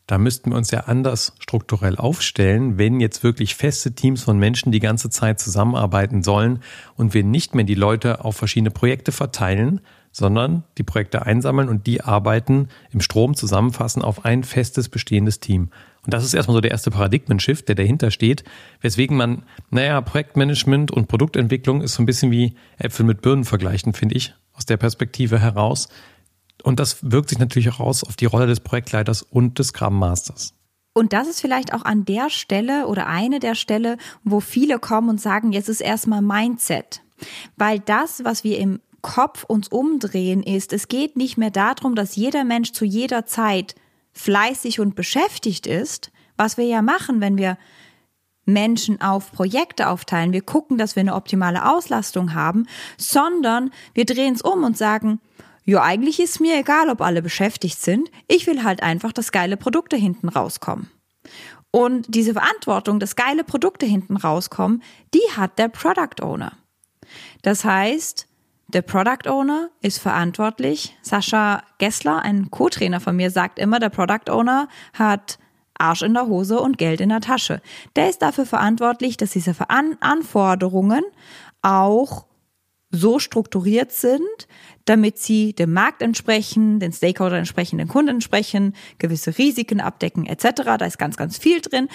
da 0.07 0.17
müssten 0.17 0.51
wir 0.51 0.57
uns 0.57 0.71
ja 0.71 0.81
anders 0.81 1.33
strukturell 1.39 1.97
aufstellen, 1.97 2.77
wenn 2.77 2.99
jetzt 2.99 3.23
wirklich 3.23 3.55
feste 3.55 3.93
Teams 3.93 4.23
von 4.23 4.37
Menschen 4.37 4.71
die 4.71 4.79
ganze 4.79 5.09
Zeit 5.09 5.39
zusammenarbeiten 5.39 6.21
sollen 6.21 6.59
und 6.95 7.13
wir 7.13 7.23
nicht 7.23 7.55
mehr 7.55 7.65
die 7.65 7.75
Leute 7.75 8.23
auf 8.23 8.37
verschiedene 8.37 8.71
Projekte 8.71 9.11
verteilen, 9.11 9.81
sondern 10.11 10.63
die 10.77 10.83
Projekte 10.83 11.25
einsammeln 11.25 11.67
und 11.67 11.87
die 11.87 12.01
arbeiten 12.01 12.69
im 12.91 13.01
Strom 13.01 13.35
zusammenfassen 13.35 14.01
auf 14.01 14.23
ein 14.23 14.43
festes 14.43 14.87
bestehendes 14.87 15.41
Team. 15.41 15.71
Und 16.05 16.13
das 16.13 16.23
ist 16.23 16.33
erstmal 16.33 16.55
so 16.55 16.61
der 16.61 16.71
erste 16.71 16.91
Paradigmen-Shift, 16.91 17.67
der 17.67 17.75
dahinter 17.75 18.11
steht, 18.11 18.43
weswegen 18.79 19.17
man, 19.17 19.43
naja, 19.71 19.99
Projektmanagement 19.99 20.91
und 20.91 21.07
Produktentwicklung 21.07 21.81
ist 21.81 21.95
so 21.95 22.03
ein 22.03 22.05
bisschen 22.05 22.31
wie 22.31 22.55
Äpfel 22.77 23.05
mit 23.05 23.21
Birnen 23.21 23.43
vergleichen, 23.43 23.93
finde 23.93 24.15
ich, 24.15 24.33
aus 24.53 24.65
der 24.65 24.77
Perspektive 24.77 25.39
heraus. 25.39 25.89
Und 26.63 26.79
das 26.79 27.11
wirkt 27.11 27.29
sich 27.29 27.39
natürlich 27.39 27.69
auch 27.69 27.79
aus 27.79 28.03
auf 28.03 28.15
die 28.15 28.25
Rolle 28.25 28.47
des 28.47 28.59
Projektleiters 28.59 29.21
und 29.21 29.59
des 29.59 29.67
Scrum 29.67 29.97
Masters. 29.97 30.53
Und 30.93 31.11
das 31.11 31.27
ist 31.27 31.41
vielleicht 31.41 31.73
auch 31.73 31.83
an 31.83 32.05
der 32.05 32.29
Stelle 32.29 32.87
oder 32.87 33.07
eine 33.07 33.39
der 33.39 33.55
Stelle, 33.55 33.97
wo 34.23 34.39
viele 34.39 34.79
kommen 34.79 35.09
und 35.09 35.21
sagen, 35.21 35.51
jetzt 35.51 35.67
ist 35.67 35.81
erstmal 35.81 36.21
Mindset. 36.21 37.01
Weil 37.57 37.79
das, 37.79 38.23
was 38.23 38.43
wir 38.43 38.57
im 38.57 38.79
Kopf 39.01 39.43
uns 39.43 39.67
umdrehen, 39.67 40.41
ist, 40.41 40.73
es 40.73 40.87
geht 40.87 41.17
nicht 41.17 41.37
mehr 41.37 41.51
darum, 41.51 41.95
dass 41.95 42.15
jeder 42.15 42.43
Mensch 42.43 42.71
zu 42.71 42.85
jeder 42.85 43.25
Zeit 43.25 43.75
fleißig 44.13 44.79
und 44.79 44.95
beschäftigt 44.95 45.67
ist, 45.67 46.11
was 46.37 46.57
wir 46.57 46.65
ja 46.65 46.81
machen, 46.81 47.21
wenn 47.21 47.37
wir 47.37 47.57
Menschen 48.45 49.01
auf 49.01 49.31
Projekte 49.31 49.89
aufteilen. 49.89 50.33
Wir 50.33 50.41
gucken, 50.41 50.77
dass 50.77 50.95
wir 50.95 51.01
eine 51.01 51.15
optimale 51.15 51.69
Auslastung 51.69 52.33
haben, 52.33 52.67
sondern 52.97 53.71
wir 53.93 54.05
drehen 54.05 54.35
es 54.35 54.41
um 54.41 54.63
und 54.63 54.77
sagen, 54.77 55.19
ja, 55.65 55.81
eigentlich 55.81 56.19
ist 56.19 56.39
mir 56.39 56.59
egal, 56.59 56.89
ob 56.89 57.01
alle 57.01 57.21
beschäftigt 57.21 57.81
sind. 57.81 58.09
Ich 58.27 58.45
will 58.45 58.63
halt 58.63 58.83
einfach, 58.83 59.11
dass 59.11 59.31
geile 59.31 59.57
Produkte 59.57 59.95
hinten 59.95 60.29
rauskommen. 60.29 60.91
Und 61.71 62.05
diese 62.07 62.33
Verantwortung, 62.33 62.99
dass 62.99 63.15
geile 63.15 63.43
Produkte 63.43 63.85
hinten 63.85 64.15
rauskommen, 64.15 64.83
die 65.13 65.23
hat 65.35 65.57
der 65.59 65.67
Product 65.67 66.21
Owner. 66.21 66.53
Das 67.41 67.65
heißt, 67.65 68.27
der 68.67 68.81
Product 68.81 69.27
Owner 69.27 69.69
ist 69.81 69.99
verantwortlich. 69.99 70.95
Sascha 71.01 71.63
Gessler, 71.77 72.21
ein 72.21 72.49
Co-Trainer 72.51 72.99
von 72.99 73.15
mir, 73.15 73.29
sagt 73.31 73.59
immer, 73.59 73.79
der 73.79 73.89
Product 73.89 74.29
Owner 74.31 74.69
hat 74.93 75.37
Arsch 75.77 76.03
in 76.03 76.13
der 76.13 76.27
Hose 76.27 76.59
und 76.59 76.77
Geld 76.77 77.01
in 77.01 77.09
der 77.09 77.21
Tasche. 77.21 77.61
Der 77.95 78.09
ist 78.09 78.21
dafür 78.21 78.45
verantwortlich, 78.45 79.17
dass 79.17 79.31
diese 79.31 79.53
Anforderungen 79.67 81.03
auch 81.61 82.25
so 82.95 83.19
strukturiert 83.19 83.91
sind, 83.91 84.19
damit 84.85 85.17
sie 85.17 85.53
dem 85.53 85.73
Markt 85.73 86.01
entsprechen, 86.01 86.79
den 86.79 86.93
Stakeholder 86.93 87.37
entsprechen, 87.37 87.77
den 87.77 87.87
Kunden 87.87 88.15
entsprechen, 88.15 88.73
gewisse 88.97 89.37
Risiken 89.37 89.81
abdecken 89.81 90.25
etc. 90.25 90.63
Da 90.77 90.85
ist 90.85 90.97
ganz, 90.97 91.17
ganz 91.17 91.37
viel 91.37 91.61
drin. 91.61 91.87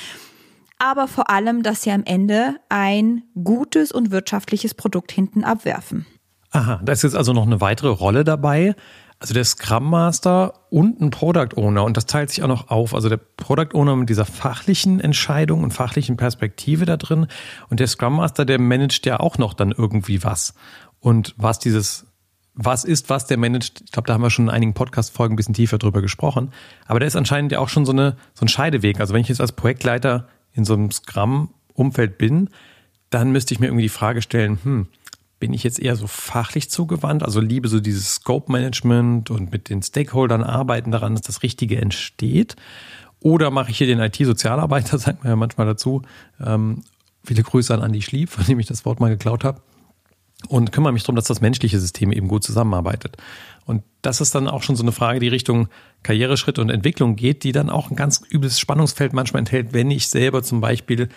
Aber 0.78 1.08
vor 1.08 1.28
allem, 1.28 1.62
dass 1.62 1.82
sie 1.82 1.90
am 1.90 2.04
Ende 2.04 2.56
ein 2.68 3.22
gutes 3.44 3.92
und 3.92 4.10
wirtschaftliches 4.10 4.74
Produkt 4.74 5.12
hinten 5.12 5.44
abwerfen. 5.44 6.06
Aha, 6.52 6.80
da 6.82 6.92
ist 6.92 7.02
jetzt 7.02 7.16
also 7.16 7.32
noch 7.32 7.46
eine 7.46 7.60
weitere 7.60 7.88
Rolle 7.90 8.24
dabei. 8.24 8.74
Also 9.20 9.34
der 9.34 9.44
Scrum 9.44 9.90
Master 9.90 10.54
und 10.70 10.98
ein 11.02 11.10
Product 11.10 11.54
Owner 11.56 11.84
und 11.84 11.98
das 11.98 12.06
teilt 12.06 12.30
sich 12.30 12.42
auch 12.42 12.48
noch 12.48 12.70
auf. 12.70 12.94
Also 12.94 13.10
der 13.10 13.18
Product 13.18 13.74
Owner 13.74 13.94
mit 13.94 14.08
dieser 14.08 14.24
fachlichen 14.24 14.98
Entscheidung 14.98 15.62
und 15.62 15.72
fachlichen 15.72 16.16
Perspektive 16.16 16.86
da 16.86 16.96
drin 16.96 17.26
und 17.68 17.80
der 17.80 17.86
Scrum 17.86 18.16
Master, 18.16 18.46
der 18.46 18.58
managt 18.58 19.04
ja 19.04 19.20
auch 19.20 19.36
noch 19.36 19.52
dann 19.52 19.72
irgendwie 19.76 20.24
was. 20.24 20.54
Und 21.00 21.34
was 21.36 21.58
dieses, 21.58 22.06
was 22.54 22.84
ist, 22.84 23.10
was 23.10 23.26
der 23.26 23.38
managt, 23.38 23.82
ich 23.84 23.92
glaube, 23.92 24.06
da 24.06 24.14
haben 24.14 24.22
wir 24.22 24.30
schon 24.30 24.46
in 24.46 24.50
einigen 24.50 24.74
Podcast-Folgen 24.74 25.34
ein 25.34 25.36
bisschen 25.36 25.54
tiefer 25.54 25.78
drüber 25.78 26.02
gesprochen. 26.02 26.52
Aber 26.86 27.00
der 27.00 27.08
ist 27.08 27.16
anscheinend 27.16 27.52
ja 27.52 27.58
auch 27.58 27.68
schon 27.68 27.86
so, 27.86 27.92
eine, 27.92 28.16
so 28.34 28.44
ein 28.44 28.48
Scheideweg. 28.48 29.00
Also 29.00 29.14
wenn 29.14 29.22
ich 29.22 29.28
jetzt 29.28 29.40
als 29.40 29.52
Projektleiter 29.52 30.28
in 30.52 30.64
so 30.64 30.74
einem 30.74 30.90
Scrum-Umfeld 30.90 32.18
bin, 32.18 32.50
dann 33.08 33.32
müsste 33.32 33.54
ich 33.54 33.60
mir 33.60 33.66
irgendwie 33.66 33.84
die 33.84 33.88
Frage 33.88 34.22
stellen, 34.22 34.58
hm, 34.62 34.86
bin 35.40 35.54
ich 35.54 35.64
jetzt 35.64 35.80
eher 35.80 35.96
so 35.96 36.06
fachlich 36.06 36.70
zugewandt, 36.70 37.22
also 37.22 37.40
liebe 37.40 37.68
so 37.68 37.80
dieses 37.80 38.16
Scope-Management 38.16 39.30
und 39.30 39.50
mit 39.50 39.70
den 39.70 39.82
Stakeholdern 39.82 40.44
arbeiten 40.44 40.90
daran, 40.90 41.14
dass 41.14 41.22
das 41.22 41.42
Richtige 41.42 41.80
entsteht. 41.80 42.56
Oder 43.20 43.50
mache 43.50 43.70
ich 43.70 43.78
hier 43.78 43.86
den 43.86 44.00
IT-Sozialarbeiter, 44.00 44.98
sagt 44.98 45.24
man 45.24 45.30
ja 45.30 45.36
manchmal 45.36 45.66
dazu. 45.66 46.02
Ähm, 46.44 46.82
viele 47.24 47.42
Grüße 47.42 47.72
an 47.72 47.82
Andy 47.82 48.02
Schlieb, 48.02 48.28
von 48.28 48.44
dem 48.44 48.60
ich 48.60 48.66
das 48.66 48.84
Wort 48.84 49.00
mal 49.00 49.08
geklaut 49.08 49.42
habe. 49.42 49.62
Und 50.48 50.72
kümmere 50.72 50.92
mich 50.92 51.02
darum, 51.02 51.16
dass 51.16 51.26
das 51.26 51.40
menschliche 51.40 51.78
System 51.78 52.12
eben 52.12 52.28
gut 52.28 52.44
zusammenarbeitet. 52.44 53.16
Und 53.66 53.82
das 54.02 54.20
ist 54.20 54.34
dann 54.34 54.48
auch 54.48 54.62
schon 54.62 54.74
so 54.74 54.82
eine 54.82 54.92
Frage, 54.92 55.20
die 55.20 55.28
Richtung 55.28 55.68
Karriereschritt 56.02 56.58
und 56.58 56.70
Entwicklung 56.70 57.14
geht, 57.14 57.44
die 57.44 57.52
dann 57.52 57.70
auch 57.70 57.90
ein 57.90 57.96
ganz 57.96 58.22
übles 58.30 58.58
Spannungsfeld 58.58 59.12
manchmal 59.12 59.40
enthält, 59.40 59.72
wenn 59.72 59.90
ich 59.90 60.08
selber 60.08 60.42
zum 60.42 60.60
Beispiel 60.60 61.08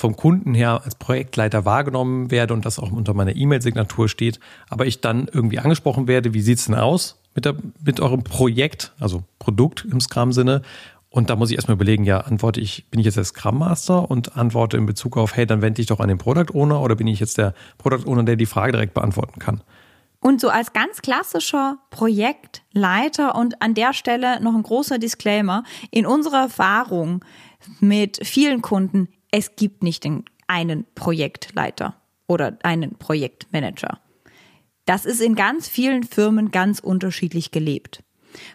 vom 0.00 0.16
Kunden 0.16 0.54
her 0.54 0.80
als 0.82 0.94
Projektleiter 0.94 1.66
wahrgenommen 1.66 2.30
werde 2.30 2.54
und 2.54 2.64
das 2.64 2.78
auch 2.78 2.90
unter 2.90 3.12
meiner 3.12 3.36
E-Mail-Signatur 3.36 4.08
steht, 4.08 4.40
aber 4.70 4.86
ich 4.86 5.02
dann 5.02 5.28
irgendwie 5.30 5.58
angesprochen 5.58 6.08
werde, 6.08 6.32
wie 6.32 6.40
sieht's 6.40 6.64
denn 6.64 6.74
aus 6.74 7.20
mit, 7.34 7.44
der, 7.44 7.54
mit 7.84 8.00
eurem 8.00 8.24
Projekt, 8.24 8.92
also 8.98 9.22
Produkt 9.38 9.86
im 9.90 10.00
Scrum-Sinne? 10.00 10.62
Und 11.10 11.28
da 11.28 11.36
muss 11.36 11.50
ich 11.50 11.56
erstmal 11.56 11.74
überlegen, 11.74 12.04
ja, 12.04 12.20
antworte 12.20 12.60
ich, 12.60 12.88
bin 12.90 13.00
ich 13.00 13.06
jetzt 13.06 13.16
der 13.16 13.24
Scrum 13.24 13.58
Master 13.58 14.08
und 14.10 14.36
antworte 14.36 14.76
in 14.76 14.86
Bezug 14.86 15.16
auf, 15.16 15.34
hey, 15.34 15.44
dann 15.44 15.60
wende 15.60 15.80
ich 15.80 15.88
doch 15.88 15.98
an 15.98 16.08
den 16.08 16.18
Product 16.18 16.54
Owner 16.54 16.80
oder 16.80 16.94
bin 16.94 17.08
ich 17.08 17.18
jetzt 17.18 17.36
der 17.36 17.52
Product 17.78 18.06
Owner, 18.06 18.22
der 18.22 18.36
die 18.36 18.46
Frage 18.46 18.72
direkt 18.72 18.94
beantworten 18.94 19.40
kann? 19.40 19.62
Und 20.20 20.40
so 20.40 20.50
als 20.50 20.72
ganz 20.72 21.02
klassischer 21.02 21.78
Projektleiter 21.90 23.34
und 23.34 23.60
an 23.60 23.74
der 23.74 23.92
Stelle 23.92 24.40
noch 24.40 24.54
ein 24.54 24.62
großer 24.62 24.98
Disclaimer, 24.98 25.64
in 25.90 26.06
unserer 26.06 26.42
Erfahrung 26.42 27.24
mit 27.80 28.20
vielen 28.22 28.62
Kunden 28.62 29.08
es 29.30 29.56
gibt 29.56 29.82
nicht 29.82 30.06
einen 30.46 30.86
Projektleiter 30.94 31.96
oder 32.26 32.58
einen 32.62 32.96
Projektmanager. 32.96 34.00
Das 34.86 35.04
ist 35.04 35.20
in 35.20 35.34
ganz 35.34 35.68
vielen 35.68 36.02
Firmen 36.02 36.50
ganz 36.50 36.80
unterschiedlich 36.80 37.50
gelebt. 37.50 38.02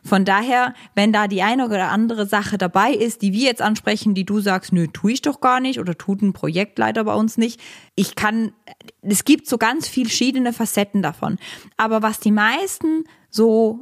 Von 0.03 0.25
daher, 0.25 0.73
wenn 0.93 1.11
da 1.11 1.27
die 1.27 1.41
eine 1.41 1.65
oder 1.65 1.89
andere 1.89 2.25
Sache 2.25 2.57
dabei 2.57 2.93
ist, 2.93 3.21
die 3.21 3.33
wir 3.33 3.45
jetzt 3.45 3.61
ansprechen, 3.61 4.13
die 4.13 4.25
du 4.25 4.39
sagst, 4.39 4.73
nö, 4.73 4.87
tue 4.87 5.13
ich 5.13 5.21
doch 5.21 5.41
gar 5.41 5.59
nicht 5.59 5.79
oder 5.79 5.97
tut 5.97 6.21
ein 6.21 6.33
Projektleiter 6.33 7.03
bei 7.03 7.13
uns 7.13 7.37
nicht. 7.37 7.59
Ich 7.95 8.15
kann, 8.15 8.53
es 9.01 9.25
gibt 9.25 9.47
so 9.47 9.57
ganz 9.57 9.87
verschiedene 9.87 10.53
Facetten 10.53 11.01
davon. 11.01 11.37
Aber 11.77 12.01
was 12.01 12.19
die 12.19 12.31
meisten 12.31 13.03
so 13.29 13.79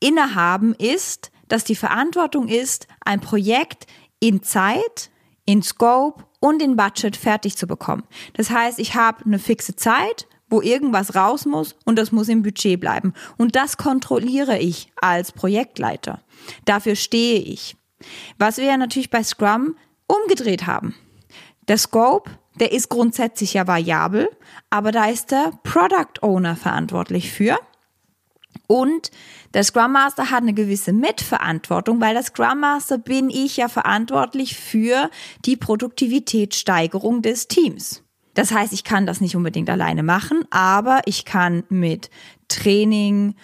innehaben, 0.00 0.74
ist, 0.74 1.30
dass 1.48 1.64
die 1.64 1.76
Verantwortung 1.76 2.48
ist, 2.48 2.86
ein 3.04 3.20
Projekt 3.20 3.86
in 4.20 4.42
Zeit, 4.42 5.10
in 5.44 5.62
Scope 5.62 6.24
und 6.38 6.62
in 6.62 6.76
Budget 6.76 7.16
fertig 7.16 7.56
zu 7.56 7.66
bekommen. 7.66 8.04
Das 8.34 8.50
heißt, 8.50 8.78
ich 8.78 8.94
habe 8.94 9.24
eine 9.24 9.38
fixe 9.38 9.76
Zeit, 9.76 10.26
wo 10.50 10.60
irgendwas 10.60 11.14
raus 11.14 11.46
muss 11.46 11.76
und 11.84 11.96
das 11.96 12.12
muss 12.12 12.28
im 12.28 12.42
Budget 12.42 12.78
bleiben. 12.78 13.14
Und 13.38 13.56
das 13.56 13.76
kontrolliere 13.76 14.58
ich 14.58 14.92
als 15.00 15.32
Projektleiter. 15.32 16.20
Dafür 16.64 16.96
stehe 16.96 17.40
ich. 17.40 17.76
Was 18.38 18.58
wir 18.58 18.64
ja 18.64 18.76
natürlich 18.76 19.10
bei 19.10 19.22
Scrum 19.22 19.76
umgedreht 20.06 20.66
haben. 20.66 20.94
Der 21.68 21.78
Scope, 21.78 22.30
der 22.58 22.72
ist 22.72 22.88
grundsätzlich 22.88 23.54
ja 23.54 23.66
variabel, 23.66 24.28
aber 24.70 24.90
da 24.92 25.06
ist 25.06 25.30
der 25.30 25.52
Product 25.62 26.22
Owner 26.22 26.56
verantwortlich 26.56 27.30
für. 27.30 27.58
Und 28.66 29.10
der 29.54 29.64
Scrum 29.64 29.92
Master 29.92 30.30
hat 30.30 30.42
eine 30.42 30.54
gewisse 30.54 30.92
Mitverantwortung, 30.92 32.00
weil 32.00 32.14
der 32.14 32.22
Scrum 32.22 32.60
Master 32.60 32.98
bin 32.98 33.30
ich 33.30 33.56
ja 33.56 33.68
verantwortlich 33.68 34.56
für 34.56 35.10
die 35.44 35.56
Produktivitätssteigerung 35.56 37.22
des 37.22 37.48
Teams. 37.48 38.02
Das 38.34 38.52
heißt, 38.52 38.72
ich 38.72 38.84
kann 38.84 39.06
das 39.06 39.20
nicht 39.20 39.36
unbedingt 39.36 39.68
alleine 39.70 40.02
machen, 40.02 40.44
aber 40.50 41.00
ich 41.06 41.24
kann 41.24 41.64
mit 41.68 42.10
Training, 42.48 43.34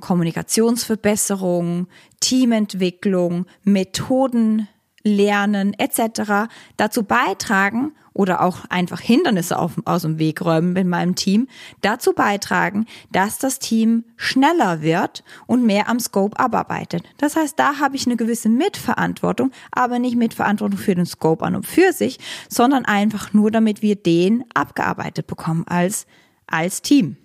Kommunikationsverbesserung, 0.00 1.88
Teamentwicklung, 2.20 3.46
Methoden 3.64 4.68
lernen 5.06 5.72
etc. 5.78 6.50
dazu 6.76 7.04
beitragen 7.04 7.92
oder 8.12 8.40
auch 8.40 8.64
einfach 8.70 9.00
Hindernisse 9.00 9.58
auf, 9.58 9.72
aus 9.84 10.02
dem 10.02 10.18
Weg 10.18 10.44
räumen 10.44 10.72
mit 10.72 10.86
meinem 10.86 11.14
Team, 11.14 11.48
dazu 11.82 12.12
beitragen, 12.12 12.86
dass 13.12 13.38
das 13.38 13.58
Team 13.58 14.04
schneller 14.16 14.80
wird 14.80 15.22
und 15.46 15.64
mehr 15.64 15.88
am 15.88 16.00
Scope 16.00 16.38
abarbeitet. 16.38 17.04
Das 17.18 17.36
heißt, 17.36 17.58
da 17.58 17.78
habe 17.78 17.94
ich 17.94 18.06
eine 18.06 18.16
gewisse 18.16 18.48
Mitverantwortung, 18.48 19.52
aber 19.70 19.98
nicht 19.98 20.16
Mitverantwortung 20.16 20.78
für 20.78 20.94
den 20.94 21.06
Scope 21.06 21.44
an 21.44 21.54
und 21.54 21.66
für 21.66 21.92
sich, 21.92 22.18
sondern 22.48 22.84
einfach 22.84 23.32
nur, 23.32 23.50
damit 23.50 23.82
wir 23.82 23.96
den 23.96 24.44
abgearbeitet 24.54 25.26
bekommen 25.26 25.64
als, 25.68 26.06
als 26.46 26.82
Team. 26.82 27.16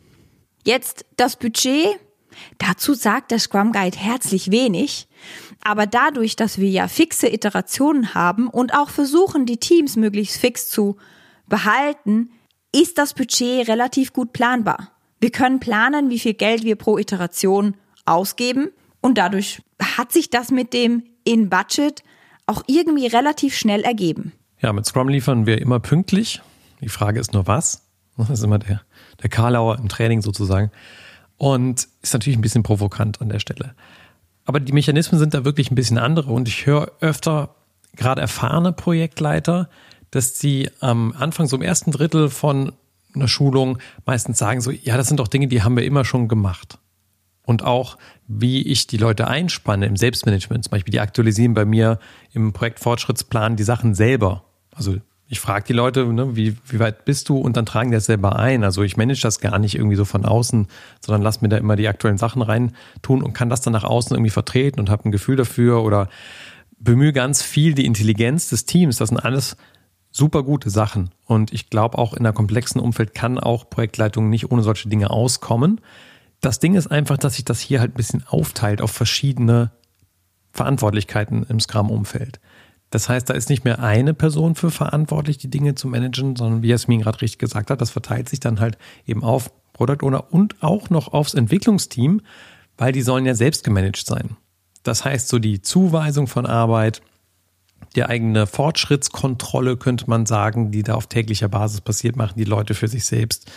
Jetzt 0.64 1.06
das 1.16 1.38
Budget. 1.38 2.00
Dazu 2.58 2.94
sagt 2.94 3.32
der 3.32 3.40
Scrum 3.40 3.72
Guide 3.72 3.98
herzlich 3.98 4.52
wenig. 4.52 5.08
Aber 5.64 5.86
dadurch, 5.86 6.36
dass 6.36 6.58
wir 6.58 6.70
ja 6.70 6.88
fixe 6.88 7.32
Iterationen 7.32 8.14
haben 8.14 8.48
und 8.48 8.74
auch 8.74 8.90
versuchen, 8.90 9.46
die 9.46 9.58
Teams 9.58 9.96
möglichst 9.96 10.38
fix 10.38 10.70
zu 10.70 10.98
behalten, 11.48 12.32
ist 12.74 12.98
das 12.98 13.14
Budget 13.14 13.68
relativ 13.68 14.14
gut 14.14 14.34
planbar. 14.34 14.92
Wir 15.20 15.32
können 15.32 15.60
planen, 15.60 16.10
wie 16.10 16.20
viel 16.20 16.34
Geld 16.34 16.64
wir 16.64 16.76
pro 16.76 16.98
Iteration 16.98 17.76
ausgeben 18.06 18.70
und 19.02 19.18
dadurch 19.18 19.62
hat 19.98 20.12
sich 20.12 20.30
das 20.30 20.52
mit 20.52 20.74
dem 20.74 21.04
In-Budget 21.24 22.04
auch 22.48 22.64
irgendwie 22.68 23.08
relativ 23.08 23.56
schnell 23.56 23.82
ergeben. 23.82 24.32
Ja, 24.62 24.74
mit 24.74 24.86
Scrum 24.86 25.10
liefern 25.10 25.46
wir 25.46 25.62
immer 25.62 25.80
pünktlich. 25.80 26.42
Die 26.82 26.90
Frage 26.90 27.20
ist 27.20 27.34
nur 27.34 27.48
was. 27.48 27.88
Das 28.18 28.30
ist 28.30 28.44
immer 28.44 28.60
der, 28.60 28.82
der 29.22 29.30
Karlauer 29.30 29.80
im 29.80 29.90
Training 29.90 30.22
sozusagen. 30.22 30.72
Und 31.42 31.88
ist 32.04 32.14
natürlich 32.14 32.38
ein 32.38 32.44
bisschen 32.44 32.62
provokant 32.62 33.20
an 33.20 33.30
der 33.30 33.40
Stelle. 33.40 33.74
Aber 34.46 34.60
die 34.60 34.74
Mechanismen 34.74 35.18
sind 35.18 35.34
da 35.34 35.44
wirklich 35.44 35.72
ein 35.72 35.76
bisschen 35.76 35.98
andere 35.98 36.32
und 36.32 36.48
ich 36.48 36.68
höre 36.68 36.92
öfter 37.00 37.56
gerade 37.96 38.22
erfahrene 38.22 38.74
Projektleiter, 38.74 39.68
dass 40.12 40.38
sie 40.38 40.70
am 40.82 41.16
Anfang, 41.18 41.48
so 41.48 41.56
im 41.56 41.64
ersten 41.64 41.90
Drittel 41.90 42.30
von 42.30 42.74
einer 43.16 43.28
Schulung 43.28 43.80
meistens 44.06 44.38
sagen 44.38 44.62
so, 44.62 44.70
ja, 44.70 44.98
das 44.98 45.08
sind 45.08 45.20
doch 45.20 45.28
Dinge, 45.28 45.48
die 45.48 45.64
haben 45.64 45.76
wir 45.76 45.84
immer 45.84 46.06
schon 46.06 46.28
gemacht. 46.28 46.78
Und 47.42 47.64
auch, 47.64 47.98
wie 48.28 48.62
ich 48.62 48.86
die 48.86 48.98
Leute 48.98 49.28
einspanne 49.28 49.88
im 49.88 49.96
Selbstmanagement, 49.96 50.66
zum 50.66 50.72
Beispiel, 50.72 50.92
die 50.92 51.00
aktualisieren 51.00 51.56
bei 51.56 51.66
mir 51.66 51.98
im 52.34 52.54
Projektfortschrittsplan 52.54 53.56
die 53.56 53.64
Sachen 53.64 53.96
selber. 53.96 54.44
Also 54.76 54.98
ich 55.32 55.40
frage 55.40 55.64
die 55.66 55.74
Leute, 55.74 56.06
ne, 56.08 56.36
wie, 56.36 56.58
wie 56.68 56.80
weit 56.80 57.06
bist 57.06 57.30
du 57.30 57.38
und 57.38 57.56
dann 57.56 57.66
tragen 57.66 57.90
die 57.90 57.96
das 57.96 58.06
selber 58.06 58.38
ein. 58.38 58.66
Also 58.66 58.84
ich 58.84 58.98
manage 58.98 59.22
das 59.22 59.40
gar 59.40 59.60
nicht 59.60 59.76
irgendwie 59.76 59.96
so 59.96 60.04
von 60.04 60.26
außen, 60.26 60.68
sondern 61.00 61.22
lass 61.22 61.42
mir 61.42 61.48
da 61.48 61.56
immer 61.56 61.78
die 61.78 61.88
aktuellen 61.88 62.18
Sachen 62.18 62.42
rein 62.42 62.76
tun 63.02 63.24
und 63.24 63.32
kann 63.32 63.50
das 63.50 63.62
dann 63.62 63.72
nach 63.72 63.86
außen 63.86 64.14
irgendwie 64.14 64.30
vertreten 64.30 64.82
und 64.82 64.90
habe 64.90 65.08
ein 65.08 65.12
Gefühl 65.14 65.38
dafür 65.38 65.84
oder 65.84 66.10
bemühe 66.78 67.14
ganz 67.14 67.44
viel 67.44 67.76
die 67.76 67.86
Intelligenz 67.86 68.50
des 68.50 68.66
Teams. 68.66 68.98
Das 68.98 69.08
sind 69.08 69.20
alles 69.20 69.56
super 70.12 70.44
gute 70.44 70.70
Sachen. 70.70 71.12
Und 71.24 71.54
ich 71.54 71.70
glaube 71.70 71.98
auch 71.98 72.12
in 72.12 72.20
einer 72.20 72.34
komplexen 72.34 72.82
Umfeld 72.82 73.14
kann 73.14 73.40
auch 73.40 73.70
Projektleitung 73.70 74.30
nicht 74.30 74.52
ohne 74.52 74.64
solche 74.64 74.90
Dinge 74.90 75.12
auskommen. 75.12 75.80
Das 76.42 76.60
Ding 76.60 76.76
ist 76.76 76.88
einfach, 76.88 77.18
dass 77.18 77.36
sich 77.36 77.46
das 77.46 77.62
hier 77.62 77.80
halt 77.80 77.92
ein 77.92 77.98
bisschen 77.98 78.26
aufteilt 78.28 78.82
auf 78.82 78.92
verschiedene 78.92 79.72
Verantwortlichkeiten 80.52 81.46
im 81.48 81.62
Scrum-Umfeld. 81.62 82.42
Das 82.92 83.08
heißt, 83.08 83.30
da 83.30 83.34
ist 83.34 83.50
nicht 83.50 83.64
mehr 83.64 83.80
eine 83.80 84.14
Person 84.14 84.54
für 84.54 84.70
verantwortlich, 84.70 85.38
die 85.38 85.50
Dinge 85.50 85.76
zu 85.76 85.88
managen, 85.88 86.36
sondern 86.36 86.62
wie 86.62 86.68
Jasmin 86.68 87.02
gerade 87.02 87.22
richtig 87.22 87.40
gesagt 87.40 87.72
hat, 87.72 87.82
das 87.82 87.90
verteilt 87.90 88.30
sich 88.30 88.42
dann 88.42 88.60
halt 88.60 88.78
eben 89.08 89.24
auf 89.24 89.52
Product 89.74 90.06
Owner 90.06 90.32
und 90.32 90.62
auch 90.62 90.90
noch 90.90 91.14
aufs 91.14 91.34
Entwicklungsteam, 91.34 92.22
weil 92.78 92.92
die 92.92 93.02
sollen 93.02 93.26
ja 93.26 93.34
selbst 93.34 93.64
gemanagt 93.64 94.06
sein. 94.06 94.36
Das 94.84 95.06
heißt, 95.06 95.30
so 95.30 95.40
die 95.40 95.62
Zuweisung 95.62 96.28
von 96.28 96.46
Arbeit, 96.46 97.02
die 97.96 98.04
eigene 98.04 98.46
Fortschrittskontrolle, 98.46 99.78
könnte 99.78 100.10
man 100.10 100.26
sagen, 100.26 100.72
die 100.72 100.84
da 100.84 100.96
auf 100.96 101.08
täglicher 101.08 101.48
Basis 101.48 101.80
passiert, 101.80 102.18
machen 102.18 102.36
die 102.38 102.44
Leute 102.44 102.74
für 102.74 102.90
sich 102.90 103.06
selbst. 103.06 103.50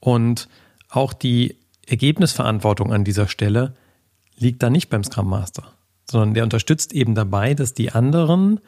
Und 0.00 0.48
auch 0.88 1.12
die 1.12 1.58
Ergebnisverantwortung 1.86 2.92
an 2.92 3.04
dieser 3.04 3.28
Stelle 3.28 3.74
liegt 4.36 4.62
da 4.62 4.70
nicht 4.70 4.88
beim 4.88 5.04
Scrum 5.04 5.28
Master 5.28 5.70
sondern 6.10 6.34
der 6.34 6.44
unterstützt 6.44 6.92
eben 6.92 7.14
dabei, 7.14 7.54
dass 7.54 7.74
die 7.74 7.92
anderen 7.92 8.60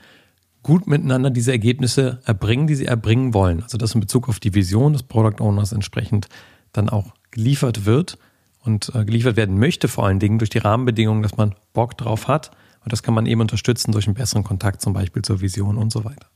gut 0.63 0.87
miteinander 0.87 1.31
diese 1.31 1.51
Ergebnisse 1.51 2.21
erbringen, 2.25 2.67
die 2.67 2.75
sie 2.75 2.87
erbringen 2.87 3.35
wollen. 3.35 3.63
Also 3.63 3.79
dass 3.79 3.95
in 3.95 4.01
Bezug 4.01 4.29
auf 4.29 4.41
die 4.41 4.55
Vision 4.55 4.93
des 4.93 5.03
Product 5.03 5.41
Owners 5.41 5.73
entsprechend 5.73 6.29
dann 6.73 6.89
auch 6.89 7.13
geliefert 7.31 7.85
wird 7.85 8.19
und 8.65 8.93
äh, 8.95 9.05
geliefert 9.05 9.37
werden 9.37 9.59
möchte, 9.59 9.89
vor 9.89 10.07
allen 10.07 10.21
Dingen 10.21 10.39
durch 10.39 10.51
die 10.51 10.59
Rahmenbedingungen, 10.59 11.23
dass 11.23 11.37
man 11.37 11.55
Bock 11.73 11.97
drauf 11.99 12.29
hat. 12.29 12.53
Und 12.85 12.93
das 12.93 13.03
kann 13.03 13.15
man 13.15 13.27
eben 13.27 13.41
unterstützen 13.41 13.93
durch 13.93 14.07
einen 14.07 14.15
besseren 14.15 14.45
Kontakt 14.45 14.81
zum 14.81 14.93
Beispiel 14.93 15.23
zur 15.23 15.41
Vision 15.41 15.77
und 15.79 15.93
so 15.93 16.05
weiter. 16.05 16.27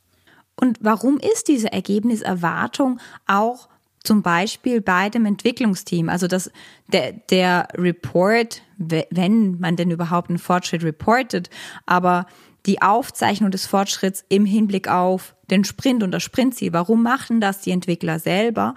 Und 0.57 0.79
warum 0.81 1.19
ist 1.19 1.49
diese 1.49 1.73
Ergebniserwartung 1.73 2.99
auch 3.27 3.69
zum 4.07 4.23
Beispiel 4.23 4.81
bei 4.81 5.09
dem 5.11 5.27
Entwicklungsteam? 5.27 6.09
Also 6.09 6.27
das, 6.27 6.51
der, 6.93 7.13
der 7.13 7.69
Report, 7.75 8.63
wenn 8.79 9.59
man 9.59 9.77
denn 9.77 9.91
überhaupt 9.91 10.31
einen 10.31 10.39
Fortschritt 10.39 10.85
reportet, 10.85 11.51
aber 11.85 12.27
die 12.67 12.83
Aufzeichnung 12.83 13.51
des 13.51 13.67
Fortschritts 13.67 14.25
im 14.29 14.45
Hinblick 14.45 14.89
auf 14.89 15.35
den 15.51 15.65
Sprint 15.65 16.03
und 16.03 16.11
das 16.11 16.23
Sprintziel. 16.23 16.73
Warum 16.73 17.03
machen 17.03 17.41
das 17.41 17.61
die 17.61 17.71
Entwickler 17.71 18.19
selber? 18.19 18.75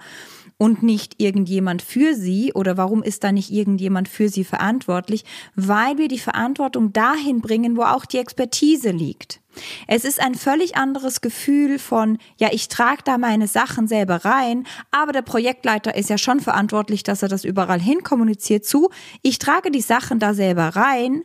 Und 0.60 0.82
nicht 0.82 1.22
irgendjemand 1.22 1.80
für 1.80 2.14
sie 2.14 2.52
oder 2.52 2.76
warum 2.76 3.02
ist 3.02 3.24
da 3.24 3.32
nicht 3.32 3.50
irgendjemand 3.50 4.08
für 4.08 4.28
sie 4.28 4.44
verantwortlich? 4.44 5.24
Weil 5.54 5.96
wir 5.96 6.06
die 6.06 6.18
Verantwortung 6.18 6.92
dahin 6.92 7.40
bringen, 7.40 7.78
wo 7.78 7.82
auch 7.82 8.04
die 8.04 8.18
Expertise 8.18 8.90
liegt. 8.90 9.40
Es 9.88 10.04
ist 10.04 10.20
ein 10.20 10.34
völlig 10.34 10.76
anderes 10.76 11.22
Gefühl 11.22 11.78
von, 11.78 12.18
ja, 12.36 12.50
ich 12.52 12.68
trage 12.68 13.00
da 13.06 13.16
meine 13.16 13.48
Sachen 13.48 13.88
selber 13.88 14.26
rein, 14.26 14.66
aber 14.90 15.12
der 15.12 15.22
Projektleiter 15.22 15.96
ist 15.96 16.10
ja 16.10 16.18
schon 16.18 16.40
verantwortlich, 16.40 17.04
dass 17.04 17.22
er 17.22 17.28
das 17.30 17.44
überall 17.44 17.80
hin 17.80 18.02
kommuniziert 18.02 18.66
zu. 18.66 18.90
Ich 19.22 19.38
trage 19.38 19.70
die 19.70 19.80
Sachen 19.80 20.18
da 20.18 20.34
selber 20.34 20.76
rein, 20.76 21.22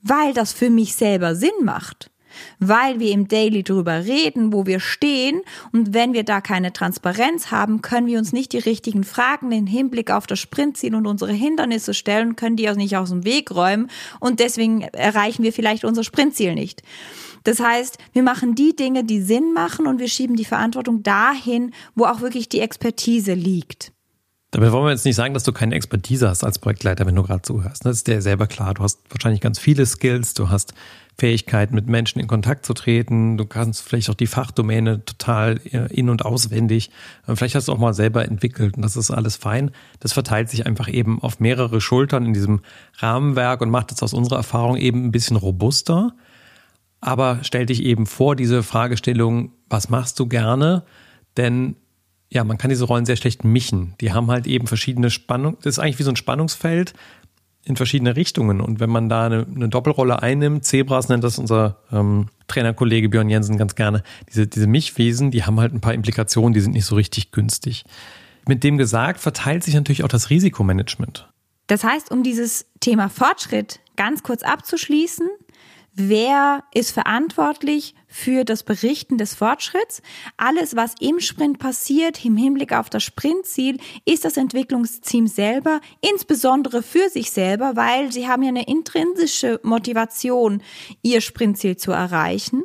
weil 0.00 0.32
das 0.32 0.52
für 0.52 0.70
mich 0.70 0.94
selber 0.94 1.34
Sinn 1.34 1.64
macht 1.64 2.12
weil 2.58 3.00
wir 3.00 3.12
im 3.12 3.28
Daily 3.28 3.62
drüber 3.62 4.04
reden, 4.04 4.52
wo 4.52 4.66
wir 4.66 4.80
stehen. 4.80 5.42
Und 5.72 5.94
wenn 5.94 6.12
wir 6.12 6.24
da 6.24 6.40
keine 6.40 6.72
Transparenz 6.72 7.50
haben, 7.50 7.82
können 7.82 8.06
wir 8.06 8.18
uns 8.18 8.32
nicht 8.32 8.52
die 8.52 8.58
richtigen 8.58 9.04
Fragen 9.04 9.52
im 9.52 9.66
Hinblick 9.66 10.10
auf 10.10 10.26
das 10.26 10.38
Sprintziel 10.38 10.94
und 10.94 11.06
unsere 11.06 11.32
Hindernisse 11.32 11.94
stellen, 11.94 12.36
können 12.36 12.56
die 12.56 12.68
auch 12.70 12.76
nicht 12.76 12.96
aus 12.96 13.10
dem 13.10 13.24
Weg 13.24 13.50
räumen. 13.50 13.90
Und 14.20 14.40
deswegen 14.40 14.82
erreichen 14.82 15.42
wir 15.42 15.52
vielleicht 15.52 15.84
unser 15.84 16.04
Sprintziel 16.04 16.54
nicht. 16.54 16.82
Das 17.44 17.60
heißt, 17.60 17.98
wir 18.12 18.24
machen 18.24 18.56
die 18.56 18.74
Dinge, 18.74 19.04
die 19.04 19.20
Sinn 19.20 19.52
machen 19.52 19.86
und 19.86 20.00
wir 20.00 20.08
schieben 20.08 20.34
die 20.34 20.44
Verantwortung 20.44 21.04
dahin, 21.04 21.72
wo 21.94 22.04
auch 22.04 22.20
wirklich 22.20 22.48
die 22.48 22.60
Expertise 22.60 23.34
liegt. 23.34 23.92
Damit 24.56 24.72
wollen 24.72 24.86
wir 24.86 24.90
jetzt 24.90 25.04
nicht 25.04 25.16
sagen, 25.16 25.34
dass 25.34 25.42
du 25.42 25.52
keine 25.52 25.74
Expertise 25.74 26.30
hast 26.30 26.42
als 26.42 26.58
Projektleiter, 26.58 27.04
wenn 27.04 27.14
du 27.14 27.22
gerade 27.22 27.42
zuhörst. 27.42 27.84
Das 27.84 27.98
ist 27.98 28.06
dir 28.06 28.22
selber 28.22 28.46
klar. 28.46 28.72
Du 28.72 28.82
hast 28.82 29.00
wahrscheinlich 29.10 29.42
ganz 29.42 29.58
viele 29.58 29.84
Skills, 29.84 30.32
du 30.32 30.48
hast 30.48 30.72
Fähigkeit, 31.18 31.72
mit 31.72 31.88
Menschen 31.88 32.20
in 32.20 32.26
Kontakt 32.26 32.64
zu 32.64 32.72
treten. 32.72 33.36
Du 33.36 33.44
kannst 33.44 33.82
vielleicht 33.82 34.08
auch 34.08 34.14
die 34.14 34.26
Fachdomäne 34.26 35.04
total 35.04 35.60
äh, 35.72 35.94
in- 35.94 36.08
und 36.08 36.24
auswendig. 36.24 36.90
Vielleicht 37.26 37.54
hast 37.54 37.68
du 37.68 37.72
auch 37.74 37.78
mal 37.78 37.92
selber 37.92 38.24
entwickelt 38.24 38.76
und 38.78 38.82
das 38.82 38.96
ist 38.96 39.10
alles 39.10 39.36
fein. 39.36 39.72
Das 40.00 40.14
verteilt 40.14 40.48
sich 40.48 40.64
einfach 40.64 40.88
eben 40.88 41.20
auf 41.20 41.38
mehrere 41.38 41.82
Schultern 41.82 42.24
in 42.24 42.32
diesem 42.32 42.62
Rahmenwerk 42.96 43.60
und 43.60 43.68
macht 43.68 43.92
es 43.92 44.02
aus 44.02 44.14
unserer 44.14 44.38
Erfahrung 44.38 44.78
eben 44.78 45.04
ein 45.04 45.12
bisschen 45.12 45.36
robuster. 45.36 46.14
Aber 47.02 47.40
stell 47.42 47.66
dich 47.66 47.82
eben 47.82 48.06
vor 48.06 48.36
diese 48.36 48.62
Fragestellung, 48.62 49.52
was 49.68 49.90
machst 49.90 50.18
du 50.18 50.26
gerne? 50.26 50.84
Denn 51.36 51.76
ja, 52.28 52.44
man 52.44 52.58
kann 52.58 52.70
diese 52.70 52.84
Rollen 52.84 53.06
sehr 53.06 53.16
schlecht 53.16 53.44
mischen. 53.44 53.94
Die 54.00 54.12
haben 54.12 54.30
halt 54.30 54.46
eben 54.46 54.66
verschiedene 54.66 55.10
Spannungen. 55.10 55.56
Das 55.62 55.74
ist 55.74 55.78
eigentlich 55.78 55.98
wie 55.98 56.04
so 56.04 56.10
ein 56.10 56.16
Spannungsfeld 56.16 56.92
in 57.64 57.76
verschiedene 57.76 58.16
Richtungen. 58.16 58.60
Und 58.60 58.80
wenn 58.80 58.90
man 58.90 59.08
da 59.08 59.26
eine, 59.26 59.46
eine 59.54 59.68
Doppelrolle 59.68 60.22
einnimmt, 60.22 60.64
Zebras 60.64 61.08
nennt 61.08 61.24
das 61.24 61.38
unser 61.38 61.78
ähm, 61.92 62.28
Trainerkollege 62.48 63.08
Björn 63.08 63.28
Jensen 63.28 63.58
ganz 63.58 63.74
gerne, 63.74 64.02
diese, 64.28 64.46
diese 64.46 64.66
Mischwesen, 64.66 65.30
die 65.30 65.44
haben 65.44 65.58
halt 65.58 65.74
ein 65.74 65.80
paar 65.80 65.94
Implikationen, 65.94 66.52
die 66.52 66.60
sind 66.60 66.72
nicht 66.72 66.86
so 66.86 66.94
richtig 66.94 67.32
günstig. 67.32 67.84
Mit 68.46 68.62
dem 68.62 68.78
gesagt, 68.78 69.18
verteilt 69.20 69.64
sich 69.64 69.74
natürlich 69.74 70.04
auch 70.04 70.08
das 70.08 70.30
Risikomanagement. 70.30 71.28
Das 71.66 71.82
heißt, 71.82 72.12
um 72.12 72.22
dieses 72.22 72.66
Thema 72.78 73.08
Fortschritt 73.08 73.80
ganz 73.96 74.22
kurz 74.22 74.44
abzuschließen, 74.44 75.28
wer 75.94 76.62
ist 76.72 76.92
verantwortlich 76.92 77.96
für 78.16 78.44
das 78.44 78.62
Berichten 78.62 79.18
des 79.18 79.34
Fortschritts. 79.34 80.00
Alles, 80.38 80.74
was 80.74 80.94
im 81.00 81.20
Sprint 81.20 81.58
passiert, 81.58 82.24
im 82.24 82.38
Hinblick 82.38 82.72
auf 82.72 82.88
das 82.88 83.04
Sprintziel, 83.04 83.76
ist 84.06 84.24
das 84.24 84.38
Entwicklungsteam 84.38 85.26
selber, 85.26 85.80
insbesondere 86.00 86.82
für 86.82 87.10
sich 87.10 87.30
selber, 87.30 87.76
weil 87.76 88.10
sie 88.12 88.26
haben 88.26 88.42
ja 88.42 88.48
eine 88.48 88.66
intrinsische 88.66 89.60
Motivation, 89.62 90.62
ihr 91.02 91.20
Sprintziel 91.20 91.76
zu 91.76 91.92
erreichen. 91.92 92.64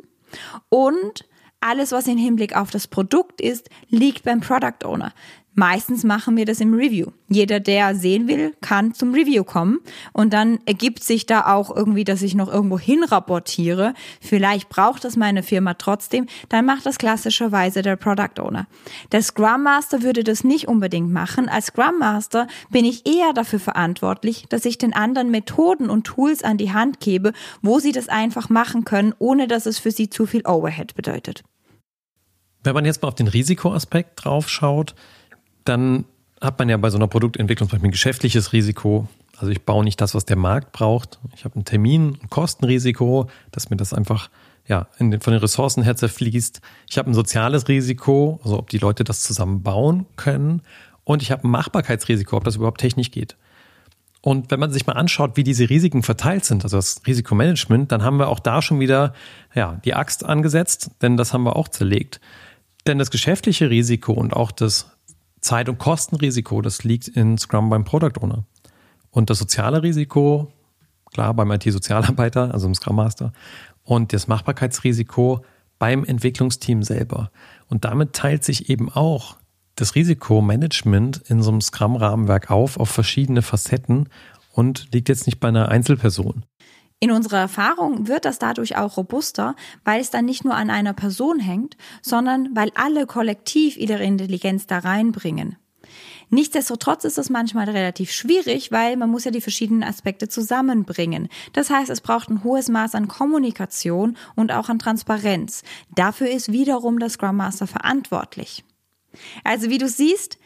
Und 0.70 1.28
alles, 1.60 1.92
was 1.92 2.08
im 2.08 2.16
Hinblick 2.16 2.56
auf 2.56 2.70
das 2.70 2.88
Produkt 2.88 3.40
ist, 3.40 3.68
liegt 3.88 4.24
beim 4.24 4.40
Product 4.40 4.84
Owner. 4.84 5.12
Meistens 5.54 6.02
machen 6.02 6.36
wir 6.38 6.46
das 6.46 6.60
im 6.60 6.72
Review. 6.72 7.08
Jeder, 7.28 7.60
der 7.60 7.94
sehen 7.94 8.26
will, 8.26 8.54
kann 8.62 8.94
zum 8.94 9.12
Review 9.12 9.44
kommen. 9.44 9.80
Und 10.14 10.32
dann 10.32 10.60
ergibt 10.64 11.04
sich 11.04 11.26
da 11.26 11.52
auch 11.52 11.74
irgendwie, 11.74 12.04
dass 12.04 12.22
ich 12.22 12.34
noch 12.34 12.50
irgendwo 12.50 12.78
hinrapportiere. 12.78 13.92
Vielleicht 14.20 14.70
braucht 14.70 15.04
das 15.04 15.16
meine 15.16 15.42
Firma 15.42 15.74
trotzdem. 15.74 16.26
Dann 16.48 16.64
macht 16.64 16.86
das 16.86 16.96
klassischerweise 16.96 17.82
der 17.82 17.96
Product 17.96 18.40
Owner. 18.40 18.66
Der 19.12 19.20
Scrum 19.20 19.64
Master 19.64 20.02
würde 20.02 20.24
das 20.24 20.42
nicht 20.42 20.68
unbedingt 20.68 21.12
machen. 21.12 21.50
Als 21.50 21.66
Scrum 21.66 21.98
Master 21.98 22.46
bin 22.70 22.86
ich 22.86 23.06
eher 23.06 23.34
dafür 23.34 23.60
verantwortlich, 23.60 24.46
dass 24.48 24.64
ich 24.64 24.78
den 24.78 24.94
anderen 24.94 25.30
Methoden 25.30 25.90
und 25.90 26.04
Tools 26.04 26.42
an 26.42 26.56
die 26.56 26.72
Hand 26.72 27.00
gebe, 27.00 27.34
wo 27.60 27.78
sie 27.78 27.92
das 27.92 28.08
einfach 28.08 28.48
machen 28.48 28.86
können, 28.86 29.14
ohne 29.18 29.48
dass 29.48 29.66
es 29.66 29.78
für 29.78 29.90
sie 29.90 30.08
zu 30.08 30.24
viel 30.24 30.46
Overhead 30.46 30.94
bedeutet. 30.94 31.44
Wenn 32.64 32.74
man 32.74 32.84
jetzt 32.84 33.02
mal 33.02 33.08
auf 33.08 33.16
den 33.16 33.28
Risikoaspekt 33.28 34.24
drauf 34.24 34.48
schaut, 34.48 34.94
dann 35.64 36.04
hat 36.40 36.58
man 36.58 36.68
ja 36.68 36.76
bei 36.76 36.90
so 36.90 36.96
einer 36.96 37.06
Produktentwicklung 37.06 37.68
zum 37.68 37.76
Beispiel 37.76 37.88
ein 37.88 37.92
geschäftliches 37.92 38.52
Risiko. 38.52 39.08
Also 39.36 39.50
ich 39.50 39.62
baue 39.62 39.84
nicht 39.84 40.00
das, 40.00 40.14
was 40.14 40.24
der 40.24 40.36
Markt 40.36 40.72
braucht. 40.72 41.18
Ich 41.36 41.44
habe 41.44 41.58
ein 41.58 41.64
Termin, 41.64 42.18
ein 42.22 42.30
Kostenrisiko, 42.30 43.28
dass 43.50 43.70
mir 43.70 43.76
das 43.76 43.94
einfach 43.94 44.28
ja, 44.66 44.86
den, 44.98 45.20
von 45.20 45.32
den 45.32 45.40
Ressourcen 45.40 45.82
her 45.82 45.96
zerfließt. 45.96 46.60
Ich 46.88 46.98
habe 46.98 47.10
ein 47.10 47.14
soziales 47.14 47.68
Risiko, 47.68 48.40
also 48.44 48.58
ob 48.58 48.70
die 48.70 48.78
Leute 48.78 49.04
das 49.04 49.22
zusammen 49.22 49.62
bauen 49.62 50.06
können. 50.16 50.62
Und 51.04 51.22
ich 51.22 51.32
habe 51.32 51.46
ein 51.46 51.50
Machbarkeitsrisiko, 51.50 52.36
ob 52.36 52.44
das 52.44 52.56
überhaupt 52.56 52.80
technisch 52.80 53.10
geht. 53.10 53.36
Und 54.20 54.52
wenn 54.52 54.60
man 54.60 54.70
sich 54.70 54.86
mal 54.86 54.92
anschaut, 54.92 55.36
wie 55.36 55.42
diese 55.42 55.68
Risiken 55.68 56.04
verteilt 56.04 56.44
sind, 56.44 56.62
also 56.62 56.76
das 56.76 57.02
Risikomanagement, 57.04 57.90
dann 57.90 58.04
haben 58.04 58.18
wir 58.18 58.28
auch 58.28 58.38
da 58.38 58.62
schon 58.62 58.78
wieder 58.78 59.14
ja, 59.52 59.80
die 59.84 59.94
Axt 59.94 60.24
angesetzt, 60.24 60.92
denn 61.02 61.16
das 61.16 61.32
haben 61.32 61.42
wir 61.42 61.56
auch 61.56 61.68
zerlegt. 61.68 62.20
Denn 62.86 62.98
das 62.98 63.10
geschäftliche 63.10 63.68
Risiko 63.68 64.12
und 64.12 64.32
auch 64.32 64.52
das 64.52 64.91
Zeit- 65.42 65.68
und 65.68 65.78
Kostenrisiko, 65.78 66.62
das 66.62 66.84
liegt 66.84 67.08
in 67.08 67.36
Scrum 67.36 67.68
beim 67.68 67.84
Product 67.84 68.20
Owner. 68.20 68.44
Und 69.10 69.28
das 69.28 69.38
soziale 69.38 69.82
Risiko, 69.82 70.50
klar, 71.12 71.34
beim 71.34 71.50
IT-Sozialarbeiter, 71.50 72.52
also 72.54 72.66
im 72.66 72.74
Scrum 72.74 72.96
Master. 72.96 73.32
Und 73.84 74.12
das 74.12 74.28
Machbarkeitsrisiko 74.28 75.44
beim 75.78 76.04
Entwicklungsteam 76.04 76.82
selber. 76.82 77.30
Und 77.68 77.84
damit 77.84 78.14
teilt 78.14 78.44
sich 78.44 78.70
eben 78.70 78.90
auch 78.90 79.36
das 79.74 79.94
Risikomanagement 79.94 81.22
in 81.26 81.42
so 81.42 81.50
einem 81.50 81.60
Scrum-Rahmenwerk 81.60 82.50
auf, 82.50 82.78
auf 82.78 82.88
verschiedene 82.88 83.42
Facetten 83.42 84.08
und 84.52 84.88
liegt 84.92 85.08
jetzt 85.08 85.26
nicht 85.26 85.40
bei 85.40 85.48
einer 85.48 85.68
Einzelperson. 85.68 86.44
In 87.02 87.10
unserer 87.10 87.38
Erfahrung 87.38 88.06
wird 88.06 88.24
das 88.24 88.38
dadurch 88.38 88.76
auch 88.76 88.96
robuster, 88.96 89.56
weil 89.84 90.00
es 90.00 90.10
dann 90.10 90.24
nicht 90.24 90.44
nur 90.44 90.54
an 90.54 90.70
einer 90.70 90.92
Person 90.92 91.40
hängt, 91.40 91.76
sondern 92.00 92.54
weil 92.54 92.70
alle 92.76 93.06
kollektiv 93.06 93.76
ihre 93.76 94.00
Intelligenz 94.04 94.68
da 94.68 94.78
reinbringen. 94.78 95.56
Nichtsdestotrotz 96.30 97.04
ist 97.04 97.18
es 97.18 97.28
manchmal 97.28 97.68
relativ 97.68 98.12
schwierig, 98.12 98.70
weil 98.70 98.96
man 98.96 99.10
muss 99.10 99.24
ja 99.24 99.32
die 99.32 99.40
verschiedenen 99.40 99.82
Aspekte 99.82 100.28
zusammenbringen. 100.28 101.28
Das 101.54 101.70
heißt, 101.70 101.90
es 101.90 102.02
braucht 102.02 102.30
ein 102.30 102.44
hohes 102.44 102.68
Maß 102.68 102.94
an 102.94 103.08
Kommunikation 103.08 104.16
und 104.36 104.52
auch 104.52 104.68
an 104.68 104.78
Transparenz. 104.78 105.64
Dafür 105.92 106.30
ist 106.30 106.52
wiederum 106.52 107.00
der 107.00 107.10
Scrum 107.10 107.36
Master 107.36 107.66
verantwortlich. 107.66 108.62
Also 109.42 109.70
wie 109.70 109.78
du 109.78 109.88
siehst, 109.88 110.38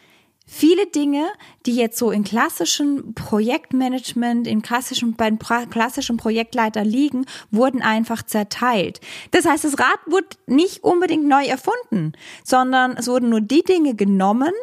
Viele 0.49 0.87
Dinge, 0.87 1.27
die 1.65 1.75
jetzt 1.75 1.97
so 1.97 2.09
in 2.09 2.23
klassischen 2.23 3.13
Projektmanagement, 3.13 4.47
in 4.47 4.61
klassischen, 4.61 5.13
beim 5.15 5.37
klassischen 5.37 6.15
Projektleiter 6.15 6.85
liegen, 6.85 7.25
wurden 7.51 7.81
einfach 7.81 8.23
zerteilt. 8.23 9.01
Das 9.31 9.45
heißt, 9.45 9.65
das 9.65 9.77
Rad 9.77 9.99
wurde 10.05 10.37
nicht 10.45 10.85
unbedingt 10.85 11.27
neu 11.27 11.43
erfunden, 11.43 12.13
sondern 12.45 12.93
es 12.93 13.09
wurden 13.09 13.29
nur 13.29 13.41
die 13.41 13.61
Dinge 13.61 13.93
genommen, 13.93 14.53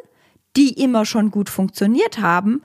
die 0.57 0.73
immer 0.73 1.05
schon 1.05 1.31
gut 1.31 1.51
funktioniert 1.51 2.19
haben 2.19 2.63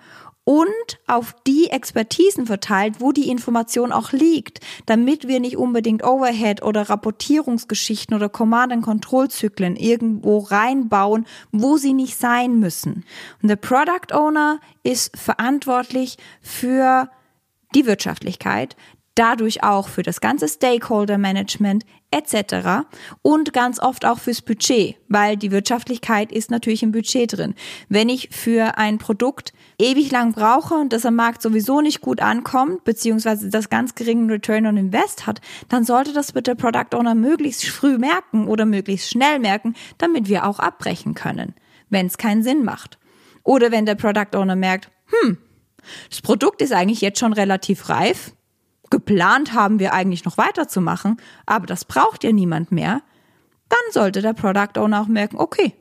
und 0.49 0.99
auf 1.05 1.35
die 1.45 1.69
Expertisen 1.69 2.47
verteilt, 2.47 2.95
wo 2.97 3.12
die 3.12 3.29
Information 3.29 3.91
auch 3.91 4.12
liegt, 4.13 4.62
damit 4.88 5.27
wir 5.27 5.39
nicht 5.39 5.57
unbedingt 5.57 6.03
Overhead 6.03 6.63
oder 6.63 6.89
Rapportierungsgeschichten 6.89 8.15
oder 8.15 8.29
Command-and-Control-Zyklen 8.29 9.75
irgendwo 9.75 10.39
reinbauen, 10.39 11.27
wo 11.51 11.77
sie 11.77 11.93
nicht 11.93 12.17
sein 12.17 12.57
müssen. 12.57 13.05
Und 13.43 13.49
der 13.49 13.57
Product 13.57 14.12
Owner 14.12 14.59
ist 14.81 15.15
verantwortlich 15.15 16.17
für 16.41 17.12
die 17.75 17.85
Wirtschaftlichkeit, 17.85 18.75
dadurch 19.19 19.63
auch 19.63 19.89
für 19.89 20.01
das 20.01 20.21
ganze 20.21 20.47
Stakeholder 20.47 21.17
Management 21.17 21.84
etc. 22.10 22.88
und 23.21 23.51
ganz 23.51 23.79
oft 23.79 24.05
auch 24.05 24.17
fürs 24.17 24.41
Budget, 24.41 24.95
weil 25.10 25.36
die 25.36 25.51
Wirtschaftlichkeit 25.51 26.32
ist 26.32 26.49
natürlich 26.49 26.84
im 26.84 26.93
Budget 26.93 27.38
drin. 27.38 27.53
Wenn 27.89 28.08
ich 28.08 28.29
für 28.32 28.77
ein 28.77 28.97
Produkt 28.97 29.51
ewig 29.77 30.10
lang 30.10 30.32
brauche 30.32 30.75
und 30.75 30.93
das 30.93 31.05
am 31.05 31.15
Markt 31.15 31.41
sowieso 31.41 31.82
nicht 31.82 31.99
gut 31.99 32.21
ankommt, 32.21 32.86
beziehungsweise 32.86 33.49
das 33.49 33.69
ganz 33.69 33.93
geringen 33.93 34.29
Return 34.29 34.65
on 34.65 34.77
Invest 34.77 35.27
hat, 35.27 35.41
dann 35.67 35.84
sollte 35.84 36.13
das 36.13 36.32
bitte 36.32 36.55
Product 36.55 36.95
Owner 36.95 37.13
möglichst 37.13 37.65
früh 37.65 37.97
merken 37.97 38.47
oder 38.47 38.65
möglichst 38.65 39.10
schnell 39.10 39.39
merken, 39.39 39.75
damit 39.97 40.29
wir 40.29 40.47
auch 40.47 40.60
abbrechen 40.60 41.13
können, 41.13 41.55
wenn 41.89 42.05
es 42.05 42.17
keinen 42.17 42.41
Sinn 42.41 42.63
macht. 42.63 42.97
Oder 43.43 43.69
wenn 43.71 43.86
der 43.86 43.95
Product 43.95 44.38
Owner 44.38 44.55
merkt, 44.55 44.89
hm, 45.08 45.38
das 46.10 46.21
Produkt 46.21 46.62
ist 46.62 46.71
eigentlich 46.71 47.01
jetzt 47.01 47.19
schon 47.19 47.34
relativ 47.34 47.89
reif, 47.89 48.32
Geplant 48.89 49.54
haben 49.54 49.80
wir 49.80 49.93
eigentlich 49.93 50.25
noch 50.25 50.38
weiterzumachen, 50.38 51.17
aber 51.45 51.67
das 51.67 51.86
braucht 51.86 52.23
ja 52.23 52.32
niemand 52.32 52.71
mehr. 52.71 53.02
Dann 53.69 53.80
sollte 53.91 54.21
der 54.21 54.34
Product 54.34 54.80
Owner 54.80 55.02
auch 55.02 55.08
merken, 55.08 55.38
okay, 55.38 55.75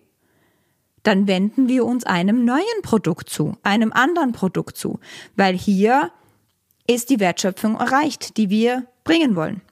dann 1.03 1.27
wenden 1.27 1.69
wir 1.69 1.87
uns 1.87 2.05
einem 2.05 2.45
neuen 2.45 2.83
Produkt 2.83 3.31
zu, 3.31 3.57
einem 3.63 3.93
anderen 3.93 4.33
Produkt 4.33 4.77
zu, 4.77 5.01
weil 5.37 5.57
hier 5.57 6.11
ist 6.87 7.11
die 7.11 7.21
Wertschöpfung 7.21 7.77
erreicht, 7.77 8.37
die 8.37 8.51
wir 8.51 8.87
bringen 9.05 9.37
wollen. 9.37 9.63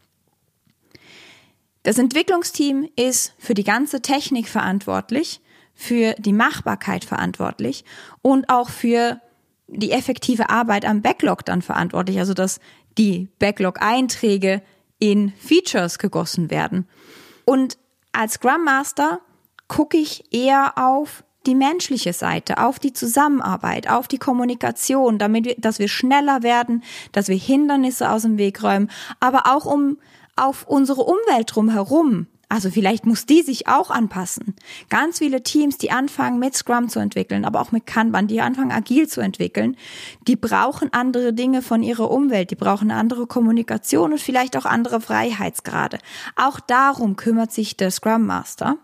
Das 1.83 1.99
Entwicklungsteam 1.99 2.88
ist 2.96 3.35
für 3.38 3.55
die 3.55 3.64
ganze 3.64 4.03
Technik 4.03 4.49
verantwortlich, 4.49 5.40
für 5.75 6.14
die 6.18 6.33
Machbarkeit 6.33 7.05
verantwortlich 7.05 7.85
und 8.22 8.49
auch 8.49 8.70
für 8.70 9.20
die 9.68 9.92
effektive 9.92 10.49
Arbeit 10.49 10.85
am 10.85 11.03
Backlog 11.03 11.44
dann 11.44 11.62
verantwortlich, 11.62 12.18
also 12.18 12.35
dass 12.35 12.61
die 12.98 13.28
Backlog-Einträge 13.38 14.62
in 14.98 15.32
Features 15.38 15.98
gegossen 15.98 16.50
werden. 16.50 16.88
Und 17.44 17.78
als 18.12 18.35
Scrum 18.35 18.64
Master 18.64 19.20
gucke 19.68 19.96
ich 19.96 20.32
eher 20.32 20.74
auf 20.76 21.24
die 21.46 21.54
menschliche 21.54 22.12
Seite, 22.12 22.59
auf 22.59 22.78
die 22.78 22.92
Zusammenarbeit, 22.92 23.88
auf 23.88 24.09
die 24.09 24.18
Kommunikation, 24.18 25.18
damit 25.18 25.44
wir, 25.44 25.54
dass 25.59 25.78
wir 25.78 25.88
schneller 25.88 26.42
werden, 26.42 26.82
dass 27.12 27.28
wir 27.28 27.37
Hindernisse 27.37 28.11
aus 28.11 28.22
dem 28.22 28.38
Weg 28.38 28.62
räumen, 28.62 28.90
aber 29.20 29.42
auch 29.46 29.64
um 29.64 29.98
auf 30.35 30.66
unsere 30.66 31.02
Umwelt 31.02 31.54
drumherum 31.54 32.26
also 32.48 32.70
vielleicht 32.70 33.06
muss 33.06 33.26
die 33.26 33.42
sich 33.42 33.66
auch 33.66 33.90
anpassen. 33.90 34.54
Ganz 34.88 35.18
viele 35.18 35.42
Teams, 35.42 35.78
die 35.78 35.90
anfangen 35.90 36.38
mit 36.38 36.54
Scrum 36.54 36.88
zu 36.88 37.00
entwickeln, 37.00 37.44
aber 37.44 37.61
auch 37.61 37.72
mit 37.72 37.87
Kanban, 37.87 38.28
die 38.28 38.40
anfangen 38.40 38.70
agil 38.70 39.09
zu 39.09 39.20
entwickeln, 39.20 39.76
die 40.28 40.37
brauchen 40.37 40.92
andere 40.92 41.32
Dinge 41.32 41.61
von 41.61 41.82
ihrer 41.82 42.11
Umwelt, 42.11 42.52
die 42.52 42.56
brauchen 42.56 42.92
andere 42.92 43.26
Kommunikation 43.26 44.12
und 44.12 44.20
vielleicht 44.20 44.56
auch 44.56 44.64
andere 44.64 45.00
Freiheitsgrade. 45.00 45.98
Auch 46.37 46.61
darum 46.61 47.16
kümmert 47.16 47.50
sich 47.50 47.76
der 47.76 47.90
Scrum 47.90 48.26
Master. 48.26 48.78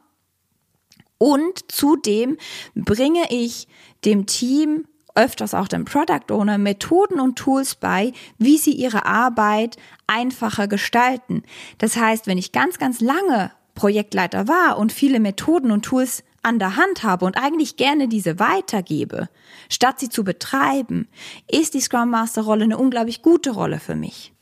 Und 1.18 1.70
zudem 1.70 2.38
bringe 2.74 3.22
ich 3.30 3.68
dem 4.04 4.26
Team 4.26 4.88
öfters 5.14 5.54
auch 5.54 5.68
dem 5.68 5.84
Product 5.84 6.30
Owner 6.30 6.58
Methoden 6.58 7.20
und 7.20 7.36
Tools 7.36 7.74
bei, 7.74 8.12
wie 8.38 8.58
sie 8.58 8.72
ihre 8.72 9.06
Arbeit 9.06 9.76
einfacher 10.06 10.68
gestalten. 10.68 11.42
Das 11.78 11.96
heißt, 11.96 12.26
wenn 12.26 12.38
ich 12.38 12.52
ganz, 12.52 12.78
ganz 12.78 13.00
lange 13.00 13.50
Projektleiter 13.74 14.48
war 14.48 14.78
und 14.78 14.92
viele 14.92 15.20
Methoden 15.20 15.70
und 15.70 15.84
Tools 15.84 16.24
an 16.42 16.58
der 16.58 16.76
Hand 16.76 17.04
habe 17.04 17.24
und 17.24 17.36
eigentlich 17.36 17.76
gerne 17.76 18.08
diese 18.08 18.38
weitergebe, 18.38 19.28
statt 19.68 20.00
sie 20.00 20.08
zu 20.08 20.24
betreiben, 20.24 21.08
ist 21.50 21.74
die 21.74 21.80
Scrum 21.80 22.10
Master 22.10 22.42
Rolle 22.42 22.64
eine 22.64 22.78
unglaublich 22.78 23.22
gute 23.22 23.50
Rolle 23.50 23.78
für 23.78 23.94
mich. 23.94 24.32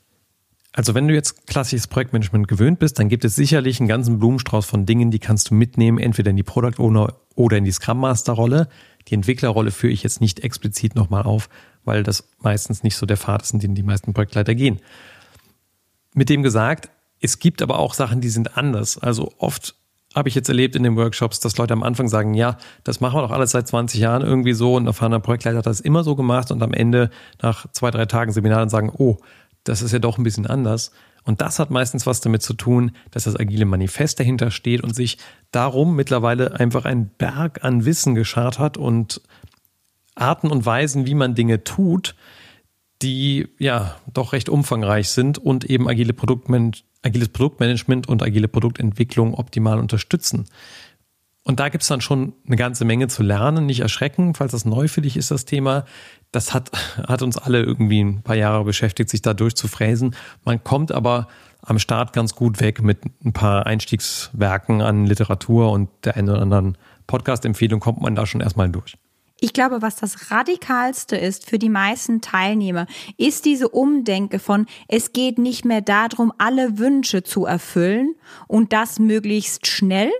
Also 0.73 0.95
wenn 0.95 1.07
du 1.07 1.13
jetzt 1.13 1.47
klassisches 1.47 1.87
Projektmanagement 1.87 2.47
gewöhnt 2.47 2.79
bist, 2.79 2.97
dann 2.97 3.09
gibt 3.09 3.25
es 3.25 3.35
sicherlich 3.35 3.79
einen 3.79 3.89
ganzen 3.89 4.19
Blumenstrauß 4.19 4.65
von 4.65 4.85
Dingen, 4.85 5.11
die 5.11 5.19
kannst 5.19 5.49
du 5.49 5.53
mitnehmen, 5.53 5.97
entweder 5.97 6.29
in 6.29 6.37
die 6.37 6.43
Product 6.43 6.79
Owner 6.79 7.13
oder 7.35 7.57
in 7.57 7.65
die 7.65 7.71
Scrum 7.71 7.99
Master 7.99 8.33
Rolle. 8.33 8.69
Die 9.07 9.15
Entwicklerrolle 9.15 9.71
führe 9.71 9.93
ich 9.93 10.03
jetzt 10.03 10.21
nicht 10.21 10.41
explizit 10.41 10.95
nochmal 10.95 11.23
auf, 11.23 11.49
weil 11.83 12.03
das 12.03 12.29
meistens 12.39 12.83
nicht 12.83 12.95
so 12.95 13.05
der 13.05 13.17
Pfad 13.17 13.41
ist, 13.43 13.53
in 13.53 13.59
den 13.59 13.75
die 13.75 13.83
meisten 13.83 14.13
Projektleiter 14.13 14.55
gehen. 14.55 14.79
Mit 16.13 16.29
dem 16.29 16.43
gesagt, 16.43 16.89
es 17.19 17.39
gibt 17.39 17.61
aber 17.61 17.79
auch 17.79 17.93
Sachen, 17.93 18.21
die 18.21 18.29
sind 18.29 18.57
anders. 18.57 18.97
Also 18.97 19.31
oft 19.37 19.75
habe 20.13 20.27
ich 20.27 20.35
jetzt 20.35 20.49
erlebt 20.49 20.75
in 20.75 20.83
den 20.83 20.97
Workshops, 20.97 21.39
dass 21.39 21.57
Leute 21.57 21.73
am 21.73 21.83
Anfang 21.83 22.09
sagen, 22.09 22.33
ja, 22.33 22.57
das 22.83 22.99
machen 22.99 23.15
wir 23.17 23.21
doch 23.21 23.31
alles 23.31 23.51
seit 23.51 23.67
20 23.67 23.99
Jahren 23.99 24.21
irgendwie 24.21 24.53
so 24.53 24.75
und 24.75 24.87
erfahrener 24.87 25.19
Projektleiter 25.19 25.59
hat 25.59 25.65
das 25.65 25.79
immer 25.79 26.03
so 26.03 26.15
gemacht 26.15 26.51
und 26.51 26.61
am 26.61 26.73
Ende 26.73 27.09
nach 27.41 27.71
zwei, 27.71 27.91
drei 27.91 28.05
Tagen 28.05 28.33
Seminar 28.33 28.59
dann 28.59 28.69
sagen, 28.69 28.91
oh, 28.97 29.17
das 29.63 29.81
ist 29.81 29.91
ja 29.91 29.99
doch 29.99 30.17
ein 30.17 30.23
bisschen 30.23 30.47
anders. 30.47 30.91
Und 31.23 31.41
das 31.41 31.59
hat 31.59 31.69
meistens 31.69 32.05
was 32.05 32.21
damit 32.21 32.41
zu 32.41 32.53
tun, 32.53 32.91
dass 33.11 33.25
das 33.25 33.39
agile 33.39 33.65
Manifest 33.65 34.19
dahinter 34.19 34.51
steht 34.51 34.81
und 34.81 34.95
sich 34.95 35.17
darum 35.51 35.95
mittlerweile 35.95 36.59
einfach 36.59 36.85
ein 36.85 37.09
Berg 37.17 37.63
an 37.63 37.85
Wissen 37.85 38.15
geschart 38.15 38.57
hat 38.57 38.77
und 38.77 39.21
Arten 40.15 40.49
und 40.51 40.65
Weisen, 40.65 41.05
wie 41.05 41.13
man 41.13 41.35
Dinge 41.35 41.63
tut, 41.63 42.15
die 43.01 43.47
ja 43.57 43.95
doch 44.11 44.33
recht 44.33 44.49
umfangreich 44.49 45.09
sind 45.09 45.37
und 45.37 45.63
eben 45.65 45.87
agile 45.87 46.13
Produktman 46.13 46.73
agiles 47.03 47.29
Produktmanagement 47.29 48.07
und 48.07 48.21
agile 48.21 48.47
Produktentwicklung 48.47 49.33
optimal 49.33 49.79
unterstützen. 49.79 50.45
Und 51.43 51.59
da 51.59 51.69
gibt 51.69 51.81
es 51.81 51.87
dann 51.87 52.01
schon 52.01 52.33
eine 52.45 52.55
ganze 52.55 52.85
Menge 52.85 53.07
zu 53.07 53.23
lernen. 53.23 53.65
Nicht 53.65 53.79
erschrecken, 53.79 54.35
falls 54.35 54.51
das 54.51 54.63
neu 54.63 54.87
für 54.87 55.01
dich 55.01 55.17
ist, 55.17 55.31
das 55.31 55.45
Thema. 55.45 55.85
Das 56.31 56.53
hat, 56.53 56.71
hat 57.07 57.23
uns 57.23 57.37
alle 57.37 57.63
irgendwie 57.63 58.03
ein 58.03 58.21
paar 58.21 58.35
Jahre 58.35 58.63
beschäftigt, 58.63 59.09
sich 59.09 59.23
da 59.23 59.33
durchzufräsen. 59.33 60.15
Man 60.45 60.63
kommt 60.63 60.91
aber 60.91 61.27
am 61.61 61.79
Start 61.79 62.13
ganz 62.13 62.35
gut 62.35 62.59
weg 62.59 62.81
mit 62.81 62.99
ein 63.23 63.33
paar 63.33 63.65
Einstiegswerken 63.65 64.81
an 64.81 65.05
Literatur 65.05 65.71
und 65.71 65.89
der 66.03 66.15
einen 66.15 66.29
oder 66.29 66.41
anderen 66.41 66.77
Podcast-Empfehlung 67.07 67.79
kommt 67.79 68.01
man 68.01 68.15
da 68.15 68.25
schon 68.25 68.41
erstmal 68.41 68.69
durch. 68.69 68.95
Ich 69.43 69.53
glaube, 69.53 69.81
was 69.81 69.95
das 69.95 70.29
Radikalste 70.29 71.17
ist 71.17 71.49
für 71.49 71.57
die 71.57 71.69
meisten 71.69 72.21
Teilnehmer, 72.21 72.85
ist 73.17 73.45
diese 73.45 73.69
Umdenke 73.69 74.37
von, 74.37 74.67
es 74.87 75.13
geht 75.13 75.39
nicht 75.39 75.65
mehr 75.65 75.81
darum, 75.81 76.31
alle 76.37 76.77
Wünsche 76.77 77.23
zu 77.23 77.45
erfüllen 77.47 78.13
und 78.47 78.71
das 78.71 78.99
möglichst 78.99 79.65
schnell, 79.65 80.11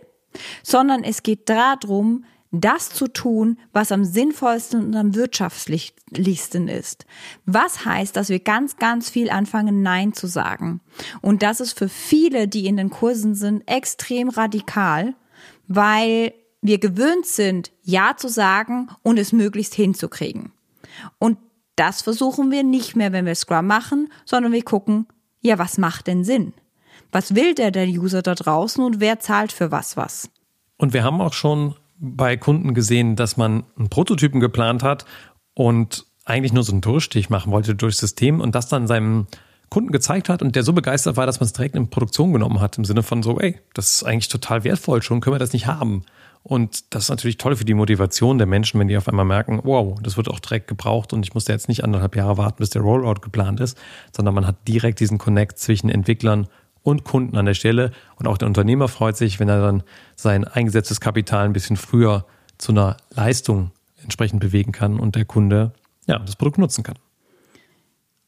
sondern 0.63 1.03
es 1.03 1.23
geht 1.23 1.49
darum, 1.49 2.25
das 2.51 2.89
zu 2.89 3.07
tun, 3.07 3.57
was 3.71 3.91
am 3.91 4.03
sinnvollsten 4.03 4.85
und 4.85 4.95
am 4.95 5.15
wirtschaftlichsten 5.15 6.67
ist. 6.67 7.05
Was 7.45 7.85
heißt, 7.85 8.15
dass 8.15 8.27
wir 8.27 8.39
ganz, 8.39 8.75
ganz 8.75 9.09
viel 9.09 9.29
anfangen, 9.29 9.81
Nein 9.81 10.13
zu 10.13 10.27
sagen. 10.27 10.81
Und 11.21 11.43
das 11.43 11.61
ist 11.61 11.77
für 11.77 11.87
viele, 11.87 12.49
die 12.49 12.67
in 12.67 12.75
den 12.75 12.89
Kursen 12.89 13.35
sind, 13.35 13.63
extrem 13.67 14.27
radikal, 14.27 15.15
weil 15.67 16.33
wir 16.61 16.77
gewöhnt 16.77 17.25
sind, 17.25 17.71
Ja 17.83 18.15
zu 18.17 18.27
sagen 18.27 18.89
und 19.01 19.17
es 19.17 19.31
möglichst 19.31 19.73
hinzukriegen. 19.73 20.51
Und 21.19 21.37
das 21.77 22.01
versuchen 22.01 22.51
wir 22.51 22.63
nicht 22.63 22.97
mehr, 22.97 23.13
wenn 23.13 23.25
wir 23.25 23.35
Scrum 23.35 23.65
machen, 23.65 24.11
sondern 24.25 24.51
wir 24.51 24.63
gucken, 24.63 25.07
ja, 25.39 25.57
was 25.57 25.77
macht 25.77 26.07
denn 26.07 26.23
Sinn? 26.23 26.53
Was 27.11 27.35
will 27.35 27.55
der, 27.55 27.71
der 27.71 27.87
User 27.87 28.21
da 28.21 28.35
draußen 28.35 28.83
und 28.83 28.99
wer 28.99 29.19
zahlt 29.19 29.51
für 29.51 29.71
was 29.71 29.97
was? 29.97 30.29
Und 30.77 30.93
wir 30.93 31.03
haben 31.03 31.21
auch 31.21 31.33
schon 31.33 31.75
bei 31.99 32.35
Kunden 32.37 32.73
gesehen, 32.73 33.15
dass 33.15 33.37
man 33.37 33.63
einen 33.77 33.89
Prototypen 33.89 34.39
geplant 34.39 34.81
hat 34.83 35.05
und 35.53 36.05
eigentlich 36.25 36.53
nur 36.53 36.63
so 36.63 36.71
einen 36.71 36.81
Durchstich 36.81 37.29
machen 37.29 37.51
wollte 37.51 37.75
durchs 37.75 37.99
System 37.99 38.41
und 38.41 38.55
das 38.55 38.67
dann 38.67 38.87
seinem 38.87 39.27
Kunden 39.69 39.91
gezeigt 39.91 40.27
hat 40.27 40.41
und 40.41 40.55
der 40.55 40.63
so 40.63 40.73
begeistert 40.73 41.17
war, 41.17 41.25
dass 41.25 41.39
man 41.39 41.45
es 41.45 41.53
direkt 41.53 41.75
in 41.75 41.89
Produktion 41.89 42.33
genommen 42.33 42.59
hat, 42.59 42.77
im 42.77 42.85
Sinne 42.85 43.03
von 43.03 43.23
so, 43.23 43.39
ey, 43.39 43.57
das 43.73 43.95
ist 43.95 44.03
eigentlich 44.03 44.27
total 44.27 44.63
wertvoll, 44.63 45.01
schon 45.01 45.21
können 45.21 45.35
wir 45.35 45.39
das 45.39 45.53
nicht 45.53 45.67
haben. 45.67 46.03
Und 46.43 46.93
das 46.93 47.03
ist 47.03 47.09
natürlich 47.09 47.37
toll 47.37 47.55
für 47.55 47.65
die 47.65 47.75
Motivation 47.75 48.37
der 48.37 48.47
Menschen, 48.47 48.79
wenn 48.79 48.87
die 48.87 48.97
auf 48.97 49.07
einmal 49.07 49.25
merken, 49.25 49.61
wow, 49.63 49.97
das 50.01 50.17
wird 50.17 50.27
auch 50.27 50.39
direkt 50.39 50.67
gebraucht 50.67 51.13
und 51.13 51.25
ich 51.25 51.33
muss 51.33 51.45
da 51.45 51.53
jetzt 51.53 51.69
nicht 51.69 51.83
anderthalb 51.83 52.15
Jahre 52.15 52.37
warten, 52.37 52.57
bis 52.57 52.71
der 52.71 52.81
Rollout 52.81 53.21
geplant 53.21 53.59
ist, 53.59 53.77
sondern 54.15 54.33
man 54.33 54.47
hat 54.47 54.67
direkt 54.67 54.99
diesen 54.99 55.19
Connect 55.19 55.59
zwischen 55.59 55.89
Entwicklern 55.89 56.47
und 56.83 57.03
Kunden 57.03 57.37
an 57.37 57.45
der 57.45 57.53
Stelle. 57.53 57.91
Und 58.15 58.27
auch 58.27 58.37
der 58.37 58.47
Unternehmer 58.47 58.87
freut 58.87 59.17
sich, 59.17 59.39
wenn 59.39 59.49
er 59.49 59.61
dann 59.61 59.83
sein 60.15 60.45
eingesetztes 60.45 60.99
Kapital 60.99 61.45
ein 61.45 61.53
bisschen 61.53 61.77
früher 61.77 62.25
zu 62.57 62.71
einer 62.71 62.97
Leistung 63.11 63.71
entsprechend 64.01 64.39
bewegen 64.39 64.71
kann 64.71 64.99
und 64.99 65.15
der 65.15 65.25
Kunde 65.25 65.73
ja 66.07 66.19
das 66.19 66.35
Produkt 66.35 66.57
nutzen 66.57 66.83
kann. 66.83 66.95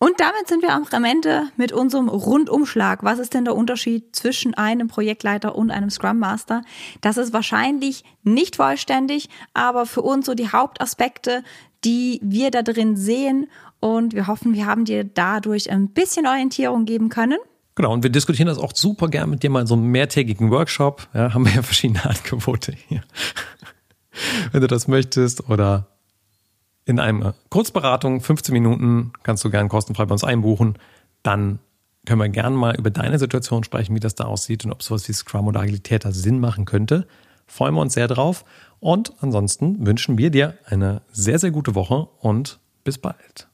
Und 0.03 0.19
damit 0.19 0.49
sind 0.49 0.61
wir 0.61 0.73
am 0.73 1.05
Ende 1.05 1.47
mit 1.55 1.71
unserem 1.71 2.09
Rundumschlag. 2.09 3.03
Was 3.03 3.19
ist 3.19 3.33
denn 3.33 3.45
der 3.45 3.55
Unterschied 3.55 4.13
zwischen 4.13 4.53
einem 4.53 4.89
Projektleiter 4.89 5.55
und 5.55 5.71
einem 5.71 5.89
Scrum 5.89 6.19
Master? 6.19 6.61
Das 6.99 7.15
ist 7.15 7.31
wahrscheinlich 7.31 8.03
nicht 8.21 8.57
vollständig, 8.57 9.29
aber 9.53 9.85
für 9.85 10.01
uns 10.01 10.25
so 10.25 10.33
die 10.33 10.51
Hauptaspekte, 10.51 11.41
die 11.85 12.19
wir 12.21 12.51
da 12.51 12.63
drin 12.63 12.97
sehen. 12.97 13.47
Und 13.79 14.13
wir 14.13 14.27
hoffen, 14.27 14.53
wir 14.53 14.65
haben 14.65 14.83
dir 14.83 15.05
dadurch 15.05 15.71
ein 15.71 15.87
bisschen 15.87 16.27
Orientierung 16.27 16.83
geben 16.83 17.07
können. 17.07 17.37
Genau, 17.75 17.91
und 17.91 18.03
wir 18.03 18.12
diskutieren 18.12 18.47
das 18.47 18.59
auch 18.59 18.73
super 18.75 19.07
gern 19.07 19.29
mit 19.29 19.41
dir 19.41 19.49
mal 19.49 19.62
in 19.62 19.67
so 19.67 19.73
einem 19.73 19.88
mehrtägigen 19.88 20.51
Workshop. 20.51 21.07
Ja, 21.13 21.33
haben 21.33 21.45
wir 21.45 21.53
ja 21.53 21.63
verschiedene 21.63 22.05
Angebote 22.09 22.73
hier. 22.88 23.01
Wenn 24.51 24.62
du 24.62 24.67
das 24.67 24.88
möchtest 24.88 25.49
oder 25.49 25.88
in 26.86 26.99
einer 26.99 27.33
Kurzberatung, 27.49 28.21
15 28.21 28.53
Minuten, 28.53 29.13
kannst 29.23 29.43
du 29.43 29.49
gern 29.49 29.69
kostenfrei 29.69 30.05
bei 30.05 30.13
uns 30.13 30.23
einbuchen. 30.23 30.77
Dann 31.23 31.59
können 32.05 32.19
wir 32.19 32.29
gerne 32.29 32.55
mal 32.55 32.75
über 32.75 32.91
deine 32.91 33.17
Situation 33.17 33.63
sprechen, 33.63 33.95
wie 33.95 33.99
das 33.99 34.15
da 34.15 34.25
aussieht 34.25 34.65
und 34.65 34.71
ob 34.71 34.83
sowas 34.83 35.07
wie 35.07 35.13
Scrum 35.13 35.47
oder 35.47 35.62
Agilität 35.62 36.05
da 36.05 36.12
Sinn 36.12 36.39
machen 36.39 36.65
könnte. 36.65 37.07
Freuen 37.47 37.73
wir 37.75 37.81
uns 37.81 37.93
sehr 37.93 38.07
drauf. 38.07 38.45
Und 38.79 39.13
ansonsten 39.21 39.86
wünschen 39.86 40.17
wir 40.17 40.29
dir 40.29 40.57
eine 40.65 41.01
sehr, 41.12 41.39
sehr 41.39 41.51
gute 41.51 41.73
Woche 41.75 42.07
und 42.19 42.59
bis 42.83 42.97
bald. 42.97 43.47